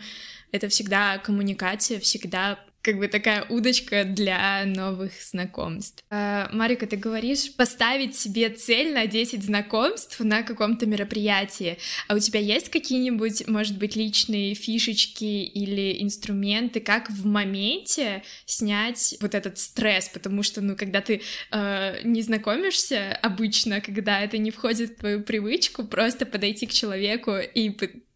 Это 0.51 0.67
всегда 0.69 1.17
коммуникация, 1.17 1.99
всегда 1.99 2.59
как 2.85 2.99
бы 2.99 3.07
такая 3.07 3.43
удочка 3.49 4.03
для 4.03 4.63
новых 4.63 5.13
знакомств. 5.19 6.03
А, 6.11 6.47
Марика, 6.53 6.85
ты 6.85 6.97
говоришь 6.97 7.51
поставить 7.55 8.15
себе 8.15 8.49
цель 8.49 8.93
на 8.93 9.07
10 9.07 9.43
знакомств 9.43 10.19
на 10.19 10.43
каком-то 10.43 10.85
мероприятии. 10.85 11.79
А 12.07 12.13
у 12.13 12.19
тебя 12.19 12.39
есть 12.39 12.69
какие-нибудь, 12.69 13.47
может 13.47 13.79
быть, 13.79 13.95
личные 13.95 14.53
фишечки 14.53 15.23
или 15.23 16.03
инструменты, 16.03 16.79
как 16.79 17.09
в 17.09 17.25
моменте 17.25 18.21
снять 18.45 19.15
вот 19.19 19.33
этот 19.33 19.57
стресс? 19.57 20.07
Потому 20.09 20.43
что, 20.43 20.61
ну, 20.61 20.75
когда 20.75 21.01
ты 21.01 21.23
э, 21.51 22.01
не 22.03 22.21
знакомишься 22.21 23.17
обычно, 23.23 23.81
когда 23.81 24.21
это 24.21 24.37
не 24.37 24.51
входит 24.51 24.91
в 24.91 24.99
твою 24.99 25.23
привычку, 25.23 25.85
просто 25.85 26.27
подойти 26.27 26.67
к 26.67 26.71
человеку 26.71 27.37
и 27.37 27.71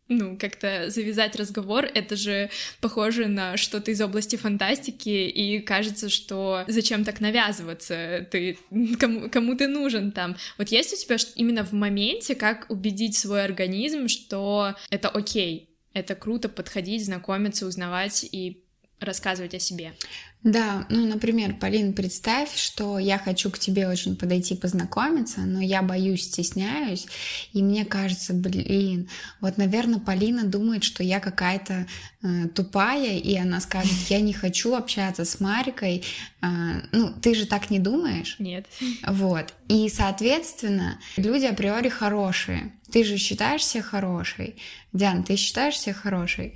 ну, 0.09 0.37
как-то 0.37 0.89
завязать 0.89 1.35
разговор, 1.35 1.85
это 1.85 2.15
же 2.15 2.49
похоже 2.81 3.27
на 3.27 3.57
что-то 3.57 3.91
из 3.91 4.01
области 4.01 4.35
фантастики, 4.35 5.09
и 5.09 5.59
кажется, 5.59 6.09
что 6.09 6.65
зачем 6.67 7.05
так 7.05 7.21
навязываться, 7.21 8.27
ты, 8.29 8.57
кому, 8.99 9.29
кому 9.29 9.55
ты 9.55 9.67
нужен 9.67 10.11
там. 10.11 10.35
Вот 10.57 10.69
есть 10.69 10.93
у 10.93 10.97
тебя 10.97 11.17
именно 11.35 11.63
в 11.63 11.73
моменте, 11.73 12.35
как 12.35 12.65
убедить 12.69 13.17
свой 13.17 13.43
организм, 13.43 14.07
что 14.07 14.75
это 14.89 15.09
окей, 15.09 15.69
это 15.93 16.15
круто 16.15 16.49
подходить, 16.49 17.05
знакомиться, 17.05 17.67
узнавать 17.67 18.27
и 18.31 18.63
рассказывать 18.99 19.53
о 19.53 19.59
себе. 19.59 19.93
Да, 20.41 20.85
ну, 20.89 21.05
например, 21.05 21.55
Полин, 21.55 21.91
представь, 21.91 22.55
что 22.55 22.97
я 22.97 23.17
хочу 23.17 23.51
к 23.51 23.59
тебе 23.59 23.89
очень 23.89 24.15
подойти 24.15 24.55
познакомиться, 24.55 25.41
но 25.41 25.59
я 25.59 25.81
боюсь, 25.81 26.23
стесняюсь, 26.23 27.07
и 27.51 27.61
мне 27.61 27.83
кажется, 27.83 28.33
блин, 28.33 29.09
вот, 29.41 29.57
наверное, 29.57 29.99
Полина 29.99 30.45
думает, 30.45 30.85
что 30.85 31.03
я 31.03 31.19
какая-то 31.19 31.87
э, 32.21 32.47
тупая, 32.55 33.17
и 33.17 33.35
она 33.35 33.59
скажет, 33.59 33.91
я 34.07 34.21
не 34.21 34.31
хочу 34.31 34.75
общаться 34.75 35.25
с 35.25 35.41
Марикой. 35.41 36.05
Э, 36.41 36.47
ну, 36.93 37.11
ты 37.21 37.35
же 37.35 37.45
так 37.45 37.69
не 37.69 37.79
думаешь? 37.79 38.37
Нет. 38.39 38.65
Вот. 39.05 39.53
И, 39.67 39.89
соответственно, 39.89 40.99
люди 41.17 41.47
априори 41.47 41.89
хорошие. 41.89 42.71
Ты 42.89 43.03
же 43.03 43.17
считаешь 43.17 43.65
себя 43.65 43.83
хорошей. 43.83 44.55
Диан, 44.93 45.23
ты 45.23 45.35
считаешь 45.35 45.77
себя 45.77 45.93
хорошей? 45.93 46.55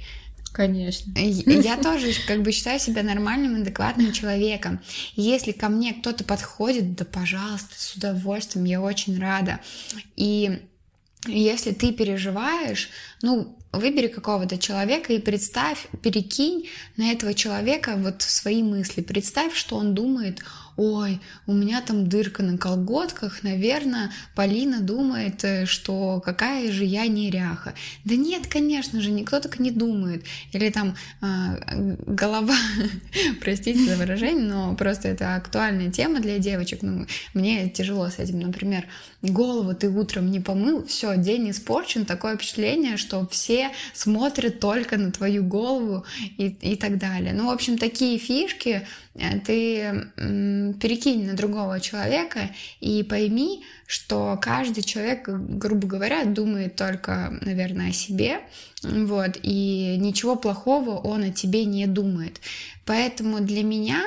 Конечно. 0.54 1.12
Я 1.18 1.78
тоже 1.78 2.14
как 2.28 2.44
бы 2.44 2.52
считаю 2.52 2.80
себя 2.80 3.04
нормальным, 3.04 3.62
адекватным 3.62 4.14
человеком. 4.14 4.80
Если 5.16 5.52
ко 5.52 5.68
мне 5.68 5.94
кто-то 5.94 6.24
подходит, 6.24 6.96
да, 6.96 7.06
пожалуйста, 7.06 7.74
с 7.76 7.96
удовольствием, 7.96 8.66
я 8.66 8.80
очень 8.80 9.20
рада. 9.20 9.60
И 10.16 10.62
если 11.26 11.72
ты 11.72 11.92
переживаешь, 11.92 12.90
ну, 13.22 13.58
выбери 13.72 14.08
какого-то 14.08 14.60
человека 14.60 15.14
и 15.14 15.20
представь, 15.20 15.88
перекинь 16.02 16.70
на 16.98 17.12
этого 17.12 17.34
человека 17.34 17.96
вот 17.98 18.22
свои 18.22 18.62
мысли. 18.62 19.02
Представь, 19.02 19.56
что 19.56 19.78
он 19.78 19.96
думает 19.96 20.42
ой, 20.78 21.22
у 21.48 21.54
меня 21.54 21.82
там 21.82 22.08
дырка 22.08 22.44
на 22.44 22.58
колготках, 22.58 23.44
наверное, 23.44 24.12
Полина 24.36 24.82
думает, 24.82 25.44
э, 25.44 25.66
что 25.66 26.22
какая 26.24 26.72
же 26.72 26.86
я 26.86 27.08
неряха. 27.08 27.74
Да 28.06 28.16
нет, 28.16 28.48
конечно 28.48 29.02
же, 29.02 29.12
никто 29.12 29.40
так 29.40 29.60
не 29.60 29.72
думает. 29.72 30.26
Или 30.52 30.70
там 30.70 30.96
э, 31.22 31.96
голова, 32.06 32.56
простите 33.42 33.86
за 33.86 33.98
выражение, 33.98 34.46
но 34.46 34.76
просто 34.76 35.08
это 35.10 35.36
актуальная 35.36 35.92
тема 35.92 36.20
для 36.20 36.40
девочек. 36.40 36.82
Ну, 36.82 37.06
мне 37.34 37.70
тяжело 37.70 38.10
с 38.10 38.20
этим, 38.20 38.40
например, 38.40 38.86
голову 39.32 39.74
ты 39.74 39.90
утром 39.90 40.30
не 40.30 40.40
помыл, 40.40 40.86
все, 40.86 41.16
день 41.16 41.50
испорчен, 41.52 42.06
такое 42.06 42.36
впечатление, 42.36 42.98
что 42.98 43.26
все 43.28 43.72
смотрят 43.94 44.60
только 44.60 44.98
на 44.98 45.12
твою 45.12 45.44
голову 45.44 46.06
и, 46.38 46.48
и 46.48 46.76
так 46.76 46.98
далее. 46.98 47.34
Ну, 47.34 47.48
в 47.48 47.52
общем, 47.52 47.78
такие 47.78 48.18
фишки 48.18 48.86
э, 49.16 49.40
ты 49.40 50.12
перекинь 50.18 51.26
на 51.26 51.34
другого 51.34 51.80
человека 51.80 52.50
и 52.82 53.04
пойми, 53.04 53.64
что 53.88 54.38
каждый 54.42 54.84
человек, 54.84 55.28
грубо 55.28 55.88
говоря, 55.88 56.26
думает 56.26 56.76
только, 56.76 57.38
наверное, 57.42 57.92
о 57.92 57.94
себе, 57.94 58.42
вот, 58.82 59.38
и 59.42 59.96
ничего 60.00 60.36
плохого 60.36 60.98
он 60.98 61.24
о 61.24 61.30
тебе 61.32 61.64
не 61.64 61.88
думает. 61.88 62.42
Поэтому 62.86 63.40
для 63.40 63.64
меня 63.64 64.04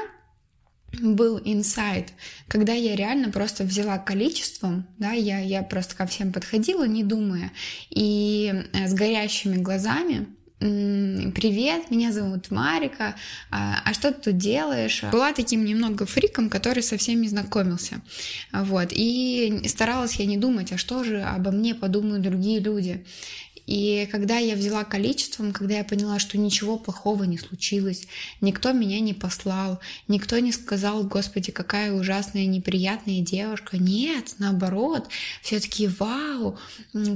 был 0.93 1.41
инсайт, 1.45 2.13
когда 2.49 2.73
я 2.73 2.97
реально 2.97 3.31
просто 3.31 3.65
взяла 3.65 3.99
количеством, 3.99 4.87
да, 4.99 5.13
я, 5.13 5.41
я 5.41 5.63
просто 5.63 5.95
ко 5.95 6.07
всем 6.07 6.33
подходила, 6.33 6.85
не 6.85 7.05
думая, 7.05 7.53
и 7.91 8.65
э, 8.73 8.89
с 8.89 8.95
горящими 8.95 9.57
глазами 9.57 10.27
привет, 10.59 11.91
меня 11.91 12.13
зовут 12.13 12.51
Марика, 12.51 13.15
а, 13.51 13.83
а 13.85 13.93
что 13.93 14.11
ты 14.11 14.31
тут 14.31 14.39
делаешь? 14.39 15.03
Была 15.13 15.35
таким 15.35 15.67
немного 15.67 16.07
фриком, 16.07 16.49
который 16.49 16.83
со 16.83 16.97
всеми 16.97 17.27
знакомился, 17.27 18.01
вот, 18.53 18.89
и 18.93 19.63
старалась 19.67 20.15
я 20.15 20.25
не 20.25 20.39
думать, 20.39 20.73
а 20.73 20.79
что 20.79 21.05
же 21.05 21.21
обо 21.23 21.51
мне 21.51 21.75
подумают 21.75 22.23
другие 22.23 22.61
люди. 22.61 23.05
И 23.67 24.09
когда 24.13 24.39
я 24.39 24.55
взяла 24.55 24.85
количеством, 24.85 25.53
когда 25.53 25.79
я 25.79 25.85
поняла, 25.85 26.19
что 26.19 26.39
ничего 26.39 26.79
плохого 26.79 27.25
не 27.25 27.37
случилось, 27.37 28.07
никто 28.41 28.73
меня 28.73 29.01
не 29.01 29.13
послал, 29.13 29.81
никто 30.07 30.39
не 30.39 30.53
сказал, 30.53 31.03
господи, 31.05 31.51
какая 31.51 31.93
ужасная, 31.93 32.47
неприятная 32.47 33.21
девушка. 33.21 33.77
Нет, 33.77 34.37
наоборот, 34.39 35.09
все 35.43 35.59
таки 35.59 35.89
вау, 35.89 36.59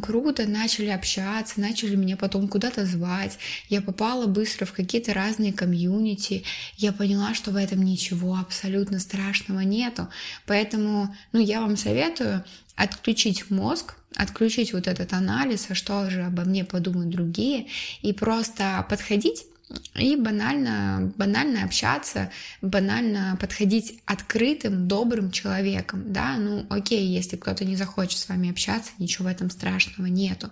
круто, 0.03 0.47
начали 0.47 0.89
общаться, 0.89 1.61
начали 1.61 1.95
меня 1.95 2.17
потом 2.17 2.49
куда-то 2.49 2.85
звать. 2.85 3.39
Я 3.69 3.81
попала 3.81 4.27
быстро 4.27 4.67
в 4.67 4.73
какие-то 4.73 5.15
разные 5.15 5.53
комьюнити. 5.53 6.43
Я 6.77 6.93
поняла, 6.93 7.35
что 7.35 7.53
в 7.53 7.57
этом 7.57 7.83
ничего 7.83 8.37
абсолютно 8.37 8.99
страшного 8.99 9.61
нету. 9.61 10.09
Поэтому, 10.47 11.15
ну, 11.33 11.41
я 11.41 11.61
вам 11.61 11.77
советую 11.77 12.45
отключить 12.75 13.51
мозг, 13.51 13.95
отключить 14.17 14.73
вот 14.73 14.89
этот 14.89 15.13
анализ, 15.13 15.67
а 15.69 15.75
что 15.75 16.11
же 16.11 16.23
обо 16.23 16.45
мне 16.45 16.65
подумают 16.65 17.11
другие, 17.11 17.67
и 18.03 18.13
просто 18.13 18.85
подходить 18.89 19.45
и 19.95 20.17
банально, 20.17 21.13
банально 21.17 21.65
общаться, 21.65 22.31
банально 22.63 23.37
подходить 23.41 24.01
открытым, 24.05 24.89
добрым 24.89 25.31
человеком, 25.31 26.13
да, 26.13 26.37
ну 26.37 26.67
окей, 26.71 27.07
если 27.07 27.37
кто-то 27.37 27.65
не 27.65 27.77
захочет 27.77 28.19
с 28.19 28.29
вами 28.29 28.51
общаться, 28.51 28.93
ничего 28.99 29.29
в 29.29 29.31
этом 29.31 29.51
страшного 29.51 30.07
нету, 30.07 30.51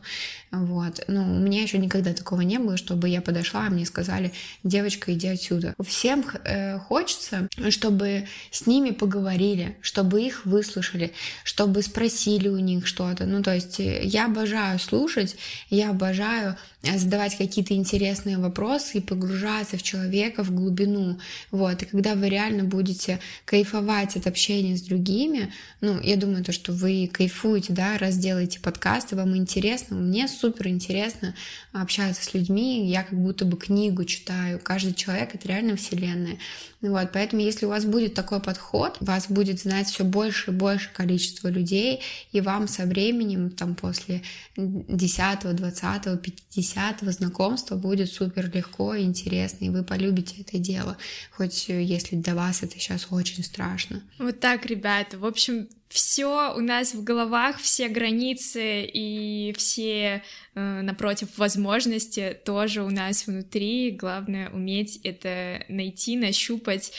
вот, 0.50 1.04
ну 1.08 1.22
у 1.22 1.38
меня 1.38 1.62
еще 1.62 1.78
никогда 1.78 2.12
такого 2.12 2.42
не 2.42 2.58
было, 2.58 2.76
чтобы 2.76 3.08
я 3.08 3.20
подошла, 3.20 3.66
а 3.66 3.70
мне 3.70 3.86
сказали, 3.86 4.32
девочка, 4.62 5.12
иди 5.12 5.28
отсюда. 5.28 5.74
Всем 5.84 6.24
э, 6.44 6.78
хочется, 6.78 7.48
чтобы 7.70 8.26
с 8.50 8.66
ними 8.66 8.90
поговорили, 8.90 9.76
чтобы 9.80 10.22
их 10.22 10.46
выслушали, 10.46 11.12
чтобы 11.44 11.82
спросили 11.82 12.48
у 12.48 12.58
них 12.58 12.86
что-то, 12.86 13.24
ну 13.24 13.42
то 13.42 13.54
есть 13.54 13.80
э, 13.80 14.02
я 14.04 14.26
обожаю 14.26 14.78
слушать, 14.78 15.36
я 15.70 15.90
обожаю 15.90 16.56
задавать 16.82 17.36
какие-то 17.36 17.74
интересные 17.74 18.38
вопросы 18.38 18.98
и 18.98 19.00
погружаться 19.08 19.76
в 19.76 19.82
человека 19.82 20.44
в 20.44 20.54
глубину. 20.54 21.18
Вот. 21.50 21.82
И 21.82 21.86
когда 21.86 22.14
вы 22.14 22.28
реально 22.28 22.64
будете 22.64 23.18
кайфовать 23.44 24.16
от 24.16 24.26
общения 24.26 24.76
с 24.76 24.82
другими, 24.82 25.52
ну, 25.80 26.00
я 26.00 26.16
думаю, 26.16 26.44
то, 26.44 26.52
что 26.52 26.72
вы 26.72 27.10
кайфуете, 27.12 27.72
да, 27.72 27.98
раз 27.98 28.16
делаете 28.18 28.60
подкасты, 28.60 29.16
вам 29.16 29.36
интересно, 29.36 29.96
мне 29.96 30.28
супер 30.28 30.68
интересно 30.68 31.34
общаться 31.72 32.22
с 32.22 32.34
людьми, 32.34 32.88
я 32.88 33.02
как 33.02 33.18
будто 33.18 33.44
бы 33.44 33.56
книгу 33.56 34.04
читаю, 34.04 34.60
каждый 34.62 34.94
человек— 34.94 35.30
это 35.34 35.48
реально 35.48 35.76
вселенная. 35.76 36.38
Вот, 36.80 37.10
поэтому 37.12 37.42
если 37.42 37.66
у 37.66 37.70
вас 37.70 37.84
будет 37.84 38.14
такой 38.14 38.40
подход, 38.40 38.96
вас 39.00 39.28
будет 39.28 39.60
знать 39.60 39.88
все 39.88 40.04
больше 40.04 40.52
и 40.52 40.54
больше 40.54 40.90
количество 40.92 41.48
людей, 41.48 42.00
и 42.30 42.40
вам 42.40 42.68
со 42.68 42.84
временем, 42.84 43.50
там, 43.50 43.74
после 43.74 44.22
10, 44.56 45.56
20, 45.56 46.22
50 46.22 47.00
знакомства 47.02 47.74
будет 47.74 48.12
супер 48.12 48.48
легко 48.54 48.94
и 48.94 49.02
интересно, 49.02 49.64
и 49.64 49.70
вы 49.70 49.82
полюбите 49.82 50.42
это 50.42 50.58
дело, 50.58 50.96
хоть 51.32 51.68
если 51.68 52.14
для 52.14 52.36
вас 52.36 52.62
это 52.62 52.78
сейчас 52.78 53.08
очень 53.10 53.42
страшно. 53.42 54.02
Вот 54.18 54.38
так, 54.38 54.64
ребята. 54.66 55.18
В 55.18 55.24
общем, 55.24 55.68
все 55.88 56.54
у 56.54 56.60
нас 56.60 56.94
в 56.94 57.02
головах, 57.02 57.58
все 57.58 57.88
границы 57.88 58.84
и 58.84 59.54
все, 59.56 60.22
э, 60.54 60.80
напротив, 60.82 61.28
возможности 61.36 62.38
тоже 62.44 62.82
у 62.82 62.90
нас 62.90 63.26
внутри. 63.26 63.90
Главное 63.90 64.50
уметь 64.50 65.00
это 65.02 65.64
найти, 65.68 66.16
нащупать 66.16 66.92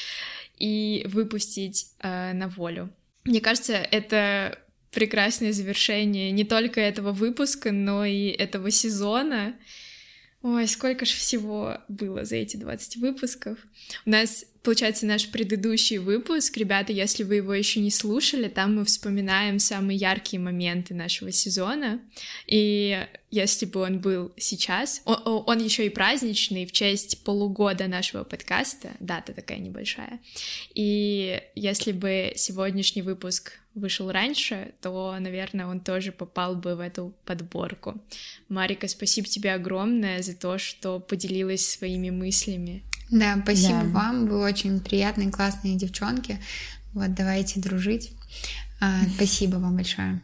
и 0.58 1.06
выпустить 1.08 1.88
э, 1.99 2.34
на 2.34 2.47
волю. 2.47 2.89
Мне 3.25 3.41
кажется, 3.41 3.73
это 3.75 4.58
прекрасное 4.91 5.54
завершение 5.54 6.32
не 6.32 6.43
только 6.43 6.82
этого 6.82 7.12
выпуска, 7.12 7.71
но 7.71 8.06
и 8.06 8.28
этого 8.28 8.71
сезона. 8.71 9.56
Ой, 10.41 10.67
сколько 10.67 11.06
же 11.06 11.13
всего 11.13 11.78
было 11.89 12.23
за 12.23 12.38
эти 12.38 12.58
20 12.58 12.97
выпусков. 12.97 13.60
У 14.06 14.10
нас 14.10 14.45
получается, 14.63 15.05
наш 15.05 15.29
предыдущий 15.29 15.97
выпуск. 15.97 16.57
Ребята, 16.57 16.93
если 16.93 17.23
вы 17.23 17.35
его 17.35 17.53
еще 17.53 17.79
не 17.79 17.91
слушали, 17.91 18.47
там 18.47 18.75
мы 18.75 18.85
вспоминаем 18.85 19.59
самые 19.59 19.97
яркие 19.97 20.41
моменты 20.41 20.93
нашего 20.93 21.31
сезона. 21.31 21.99
И 22.47 23.07
если 23.31 23.65
бы 23.65 23.81
он 23.81 23.99
был 23.99 24.31
сейчас, 24.37 25.01
он, 25.05 25.43
он 25.45 25.63
еще 25.63 25.85
и 25.85 25.89
праздничный 25.89 26.65
в 26.65 26.71
честь 26.71 27.23
полугода 27.23 27.87
нашего 27.87 28.23
подкаста, 28.23 28.89
дата 28.99 29.33
такая 29.33 29.59
небольшая. 29.59 30.19
И 30.73 31.41
если 31.55 31.91
бы 31.91 32.33
сегодняшний 32.35 33.01
выпуск 33.01 33.59
вышел 33.75 34.11
раньше, 34.11 34.73
то, 34.81 35.15
наверное, 35.19 35.67
он 35.67 35.79
тоже 35.79 36.11
попал 36.11 36.55
бы 36.55 36.75
в 36.75 36.79
эту 36.79 37.13
подборку. 37.25 38.01
Марика, 38.49 38.87
спасибо 38.87 39.27
тебе 39.27 39.53
огромное 39.53 40.21
за 40.21 40.35
то, 40.35 40.57
что 40.57 40.99
поделилась 40.99 41.69
своими 41.69 42.09
мыслями. 42.09 42.83
Да, 43.11 43.39
спасибо 43.43 43.81
да. 43.83 43.89
вам. 43.89 44.27
Вы 44.27 44.39
очень 44.39 44.79
приятные, 44.79 45.31
классные 45.31 45.75
девчонки. 45.75 46.39
Вот, 46.93 47.13
давайте 47.13 47.59
дружить. 47.59 48.11
А, 48.79 49.01
спасибо 49.15 49.57
вам 49.57 49.75
большое. 49.75 50.21